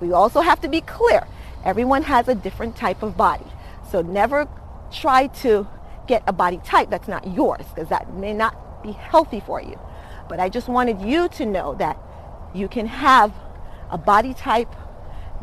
we 0.00 0.10
also 0.10 0.40
have 0.40 0.60
to 0.62 0.68
be 0.68 0.80
clear. 0.80 1.24
Everyone 1.64 2.02
has 2.02 2.26
a 2.26 2.34
different 2.34 2.74
type 2.74 3.04
of 3.04 3.16
body. 3.16 3.46
So 3.92 4.02
never 4.02 4.48
try 4.90 5.28
to 5.28 5.68
get 6.08 6.24
a 6.26 6.32
body 6.32 6.60
type 6.64 6.90
that's 6.90 7.06
not 7.06 7.28
yours 7.28 7.64
because 7.72 7.90
that 7.90 8.12
may 8.14 8.32
not 8.32 8.82
be 8.82 8.90
healthy 8.90 9.38
for 9.38 9.62
you. 9.62 9.78
But 10.28 10.40
I 10.40 10.48
just 10.48 10.68
wanted 10.68 11.00
you 11.02 11.28
to 11.30 11.46
know 11.46 11.74
that 11.74 11.98
you 12.54 12.68
can 12.68 12.86
have 12.86 13.32
a 13.90 13.98
body 13.98 14.34
type 14.34 14.74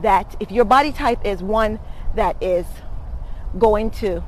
that 0.01 0.35
if 0.39 0.51
your 0.51 0.65
body 0.65 0.91
type 0.91 1.25
is 1.25 1.43
one 1.43 1.79
that 2.15 2.41
is 2.41 2.65
going 3.57 3.91
to 3.91 4.23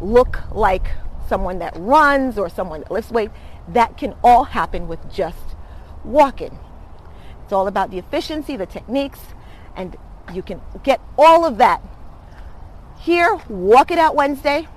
look 0.00 0.40
like 0.52 0.88
someone 1.28 1.58
that 1.58 1.74
runs 1.76 2.38
or 2.38 2.48
someone 2.48 2.80
that 2.80 2.90
lifts 2.90 3.10
weight, 3.10 3.30
that 3.68 3.96
can 3.96 4.14
all 4.22 4.44
happen 4.44 4.88
with 4.88 5.12
just 5.12 5.56
walking. 6.04 6.58
It's 7.44 7.52
all 7.52 7.66
about 7.66 7.90
the 7.90 7.98
efficiency, 7.98 8.56
the 8.56 8.66
techniques, 8.66 9.20
and 9.76 9.96
you 10.34 10.42
can 10.42 10.60
get 10.82 11.00
all 11.16 11.44
of 11.44 11.58
that 11.58 11.82
here. 12.98 13.40
Walk 13.48 13.90
It 13.90 13.98
Out 13.98 14.14
Wednesday. 14.14 14.68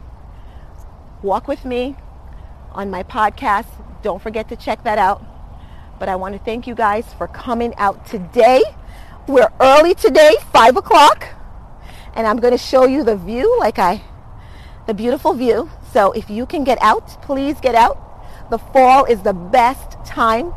Walk 1.22 1.48
with 1.48 1.66
me 1.66 1.96
on 2.72 2.90
my 2.90 3.04
podcast. 3.04 3.68
Don't 4.02 4.22
forget 4.22 4.50
to 4.50 4.56
check 4.56 4.84
that 4.84 4.98
out. 4.98 5.24
But 6.00 6.10
I 6.10 6.16
want 6.16 6.34
to 6.34 6.40
thank 6.40 6.66
you 6.66 6.74
guys 6.74 7.06
for 7.14 7.28
coming 7.28 7.76
out 7.76 8.06
today. 8.08 8.64
We're 9.28 9.52
early 9.60 9.94
today, 9.94 10.36
5 10.52 10.78
o'clock. 10.78 11.28
And 12.16 12.26
I'm 12.26 12.38
going 12.38 12.52
to 12.52 12.58
show 12.58 12.86
you 12.86 13.04
the 13.04 13.16
view 13.16 13.58
like 13.60 13.78
I, 13.78 14.02
the 14.88 14.94
beautiful 14.94 15.34
view. 15.34 15.70
So 15.94 16.12
if 16.14 16.30
you 16.30 16.46
can 16.46 16.64
get 16.64 16.82
out, 16.82 17.22
please 17.22 17.60
get 17.60 17.76
out. 17.76 17.98
The 18.50 18.58
fall 18.58 19.06
is 19.06 19.22
the 19.22 19.34
best 19.34 20.04
time 20.04 20.54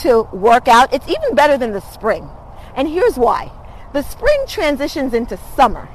to 0.00 0.22
work 0.32 0.68
out. 0.68 0.92
It's 0.92 1.08
even 1.08 1.34
better 1.34 1.56
than 1.56 1.72
the 1.72 1.80
spring. 1.80 2.28
And 2.76 2.86
here's 2.86 3.16
why. 3.16 3.50
The 3.94 4.02
spring 4.02 4.44
transitions 4.46 5.14
into 5.14 5.38
summer. 5.56 5.88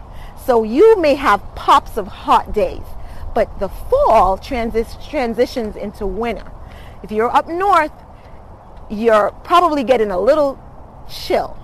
So 0.44 0.64
you 0.64 1.00
may 1.00 1.14
have 1.16 1.44
pops 1.54 1.98
of 1.98 2.08
hot 2.08 2.52
days, 2.52 2.84
but 3.36 3.60
the 3.60 3.70
fall 3.70 4.40
transi- 4.40 5.08
transitions 5.08 5.76
into 5.76 6.08
winter. 6.08 6.52
If 7.04 7.12
you're 7.12 7.34
up 7.36 7.48
north, 7.48 7.92
you're 8.90 9.32
probably 9.44 9.84
getting 9.84 10.12
a 10.12 10.20
little 10.20 10.60
chill. 11.10 11.58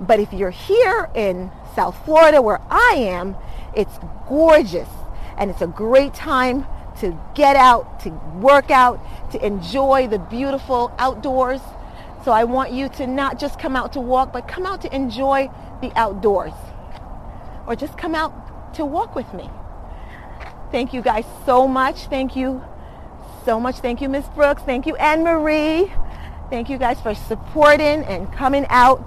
But 0.00 0.20
if 0.20 0.32
you're 0.32 0.50
here 0.50 1.10
in 1.14 1.50
South 1.74 1.96
Florida 2.04 2.40
where 2.42 2.60
I 2.70 2.94
am, 2.98 3.36
it's 3.74 3.98
gorgeous 4.28 4.88
and 5.36 5.50
it's 5.50 5.62
a 5.62 5.66
great 5.66 6.14
time 6.14 6.66
to 7.00 7.18
get 7.34 7.56
out, 7.56 8.00
to 8.00 8.10
work 8.40 8.70
out, 8.70 9.00
to 9.32 9.44
enjoy 9.44 10.06
the 10.08 10.18
beautiful 10.18 10.92
outdoors. 10.98 11.60
So 12.24 12.32
I 12.32 12.44
want 12.44 12.72
you 12.72 12.88
to 12.90 13.06
not 13.06 13.38
just 13.38 13.58
come 13.58 13.76
out 13.76 13.92
to 13.94 14.00
walk, 14.00 14.32
but 14.32 14.48
come 14.48 14.66
out 14.66 14.80
to 14.82 14.94
enjoy 14.94 15.50
the 15.80 15.92
outdoors. 15.96 16.54
Or 17.66 17.76
just 17.76 17.98
come 17.98 18.14
out 18.14 18.74
to 18.74 18.84
walk 18.84 19.14
with 19.14 19.32
me. 19.34 19.50
Thank 20.72 20.92
you 20.92 21.02
guys 21.02 21.24
so 21.44 21.68
much. 21.68 22.06
Thank 22.06 22.36
you 22.36 22.62
so 23.46 23.60
much. 23.60 23.76
Thank 23.76 24.00
you, 24.00 24.08
Miss 24.08 24.26
Brooks. 24.30 24.62
Thank 24.64 24.86
you, 24.86 24.96
Anne 24.96 25.22
Marie. 25.22 25.92
Thank 26.50 26.68
you 26.68 26.78
guys 26.78 27.00
for 27.00 27.14
supporting 27.14 28.02
and 28.04 28.30
coming 28.32 28.66
out. 28.70 28.98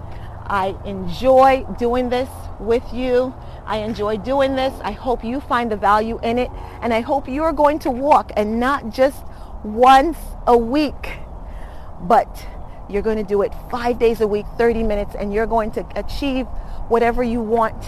I 0.48 0.78
enjoy 0.86 1.66
doing 1.78 2.08
this 2.10 2.30
with 2.58 2.94
you. 2.94 3.36
I 3.66 3.80
enjoy 3.80 4.16
doing 4.16 4.56
this. 4.56 4.74
I 4.82 4.92
hope 4.92 5.26
you 5.26 5.42
find 5.42 5.70
the 5.70 5.76
value 5.76 6.22
in 6.24 6.40
it. 6.40 6.50
And 6.82 6.94
I 6.94 7.02
hope 7.02 7.28
you're 7.28 7.52
going 7.52 7.80
to 7.80 7.92
walk 7.92 8.32
and 8.38 8.62
not 8.62 8.92
just 8.94 9.22
once 9.66 10.18
a 10.48 10.58
week, 10.58 11.20
but 12.00 12.48
you're 12.90 13.02
going 13.02 13.18
to 13.18 13.26
do 13.26 13.42
it 13.42 13.54
five 13.70 14.00
days 14.00 14.22
a 14.22 14.28
week, 14.28 14.46
30 14.58 14.84
minutes, 14.84 15.16
and 15.20 15.34
you're 15.34 15.48
going 15.48 15.72
to 15.72 15.86
achieve 15.98 16.46
whatever 16.88 17.24
you 17.24 17.42
want, 17.42 17.84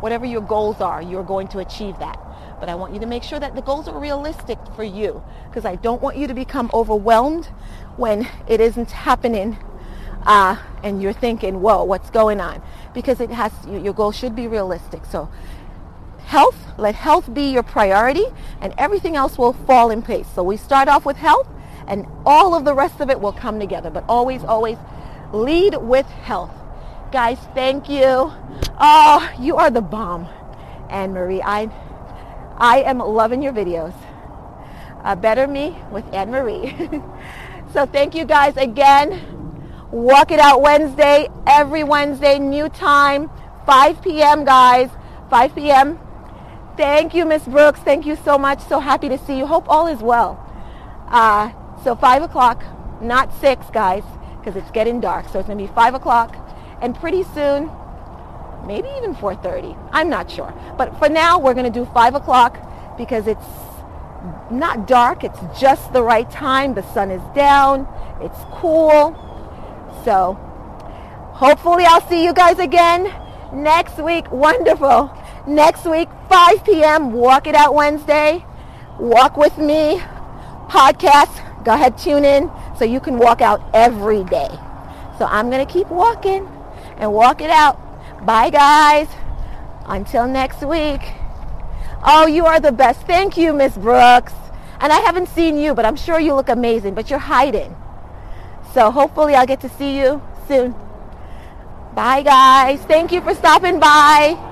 whatever 0.00 0.24
your 0.24 0.40
goals 0.40 0.80
are, 0.80 1.02
you're 1.02 1.22
going 1.22 1.48
to 1.48 1.58
achieve 1.58 1.98
that. 1.98 2.18
But 2.62 2.68
I 2.68 2.76
want 2.76 2.94
you 2.94 3.00
to 3.00 3.06
make 3.06 3.24
sure 3.24 3.40
that 3.40 3.56
the 3.56 3.60
goals 3.60 3.88
are 3.88 3.98
realistic 3.98 4.56
for 4.76 4.84
you 4.84 5.20
because 5.48 5.64
I 5.64 5.74
don't 5.74 6.00
want 6.00 6.16
you 6.16 6.28
to 6.28 6.32
become 6.32 6.70
overwhelmed 6.72 7.46
when 7.96 8.28
it 8.46 8.60
isn't 8.60 8.92
happening 8.92 9.58
uh, 10.24 10.62
and 10.84 11.02
you're 11.02 11.12
thinking, 11.12 11.60
whoa, 11.60 11.82
what's 11.82 12.08
going 12.10 12.40
on? 12.40 12.62
Because 12.94 13.20
it 13.20 13.30
has, 13.30 13.50
your 13.66 13.92
goal 13.92 14.12
should 14.12 14.36
be 14.36 14.46
realistic. 14.46 15.04
So 15.06 15.28
health, 16.26 16.54
let 16.78 16.94
health 16.94 17.34
be 17.34 17.50
your 17.50 17.64
priority 17.64 18.26
and 18.60 18.72
everything 18.78 19.16
else 19.16 19.36
will 19.36 19.54
fall 19.54 19.90
in 19.90 20.00
place. 20.00 20.28
So 20.32 20.44
we 20.44 20.56
start 20.56 20.86
off 20.86 21.04
with 21.04 21.16
health 21.16 21.48
and 21.88 22.06
all 22.24 22.54
of 22.54 22.64
the 22.64 22.74
rest 22.74 23.00
of 23.00 23.10
it 23.10 23.20
will 23.20 23.32
come 23.32 23.58
together. 23.58 23.90
But 23.90 24.04
always, 24.08 24.44
always 24.44 24.78
lead 25.32 25.78
with 25.78 26.06
health. 26.06 26.54
Guys, 27.10 27.38
thank 27.54 27.88
you. 27.88 28.32
Oh, 28.78 29.32
you 29.40 29.56
are 29.56 29.68
the 29.68 29.82
bomb. 29.82 30.28
Anne 30.90 31.12
Marie, 31.12 31.42
I, 31.42 31.70
I 32.62 32.82
am 32.82 32.98
loving 32.98 33.42
your 33.42 33.52
videos. 33.52 33.92
Uh, 35.02 35.16
Better 35.16 35.48
Me 35.48 35.76
with 35.90 36.04
Anne 36.14 36.30
Marie. 36.30 36.72
so 37.72 37.86
thank 37.86 38.14
you 38.14 38.24
guys 38.24 38.56
again. 38.56 39.20
Walk 39.90 40.30
It 40.30 40.38
Out 40.38 40.62
Wednesday, 40.62 41.26
every 41.44 41.82
Wednesday, 41.82 42.38
new 42.38 42.68
time, 42.68 43.30
5 43.66 44.00
p.m., 44.00 44.44
guys. 44.44 44.90
5 45.28 45.56
p.m. 45.56 45.98
Thank 46.76 47.14
you, 47.14 47.24
Miss 47.24 47.42
Brooks. 47.42 47.80
Thank 47.80 48.06
you 48.06 48.14
so 48.14 48.38
much. 48.38 48.60
So 48.60 48.78
happy 48.78 49.08
to 49.08 49.18
see 49.18 49.36
you. 49.36 49.46
Hope 49.46 49.68
all 49.68 49.88
is 49.88 49.98
well. 49.98 50.38
Uh, 51.08 51.50
so 51.82 51.96
5 51.96 52.22
o'clock, 52.22 52.62
not 53.02 53.34
6, 53.40 53.66
guys, 53.72 54.04
because 54.38 54.54
it's 54.54 54.70
getting 54.70 55.00
dark. 55.00 55.28
So 55.30 55.40
it's 55.40 55.48
going 55.48 55.58
to 55.58 55.64
be 55.66 55.72
5 55.74 55.94
o'clock. 55.94 56.36
And 56.80 56.94
pretty 56.94 57.24
soon, 57.24 57.72
maybe 58.66 58.88
even 58.96 59.14
4.30. 59.14 59.76
I'm 59.92 60.08
not 60.08 60.30
sure. 60.30 60.52
But 60.76 60.98
for 60.98 61.08
now, 61.08 61.38
we're 61.38 61.54
going 61.54 61.70
to 61.70 61.78
do 61.78 61.84
5 61.92 62.14
o'clock 62.14 62.58
because 62.96 63.26
it's 63.26 63.46
not 64.50 64.86
dark. 64.86 65.24
It's 65.24 65.38
just 65.58 65.92
the 65.92 66.02
right 66.02 66.30
time. 66.30 66.74
The 66.74 66.82
sun 66.92 67.10
is 67.10 67.22
down. 67.34 67.86
It's 68.20 68.38
cool. 68.52 69.16
So 70.04 70.34
hopefully 71.32 71.84
I'll 71.86 72.06
see 72.08 72.24
you 72.24 72.32
guys 72.32 72.58
again 72.58 73.12
next 73.52 73.98
week. 73.98 74.30
Wonderful. 74.30 75.16
Next 75.46 75.84
week, 75.86 76.08
5 76.28 76.64
p.m., 76.64 77.12
Walk 77.12 77.46
It 77.48 77.56
Out 77.56 77.74
Wednesday. 77.74 78.44
Walk 78.98 79.36
with 79.36 79.58
me 79.58 80.00
podcast. 80.68 81.64
Go 81.64 81.74
ahead, 81.74 81.98
tune 81.98 82.24
in 82.24 82.50
so 82.78 82.84
you 82.84 83.00
can 83.00 83.18
walk 83.18 83.40
out 83.40 83.60
every 83.74 84.24
day. 84.24 84.48
So 85.18 85.26
I'm 85.26 85.50
going 85.50 85.64
to 85.64 85.72
keep 85.72 85.88
walking 85.88 86.48
and 86.96 87.12
walk 87.12 87.40
it 87.40 87.50
out. 87.50 87.78
Bye, 88.24 88.50
guys. 88.50 89.08
Until 89.86 90.26
next 90.26 90.62
week. 90.62 91.00
Oh, 92.04 92.26
you 92.26 92.46
are 92.46 92.60
the 92.60 92.72
best. 92.72 93.02
Thank 93.02 93.36
you, 93.36 93.52
Miss 93.52 93.76
Brooks. 93.76 94.32
And 94.80 94.92
I 94.92 94.98
haven't 95.00 95.28
seen 95.28 95.58
you, 95.58 95.74
but 95.74 95.84
I'm 95.84 95.96
sure 95.96 96.18
you 96.18 96.34
look 96.34 96.48
amazing, 96.48 96.94
but 96.94 97.10
you're 97.10 97.18
hiding. 97.18 97.76
So 98.74 98.90
hopefully 98.90 99.34
I'll 99.34 99.46
get 99.46 99.60
to 99.60 99.68
see 99.68 99.98
you 99.98 100.22
soon. 100.48 100.74
Bye 101.94 102.22
guys. 102.22 102.80
Thank 102.82 103.12
you 103.12 103.20
for 103.20 103.34
stopping 103.34 103.78
by. 103.78 104.51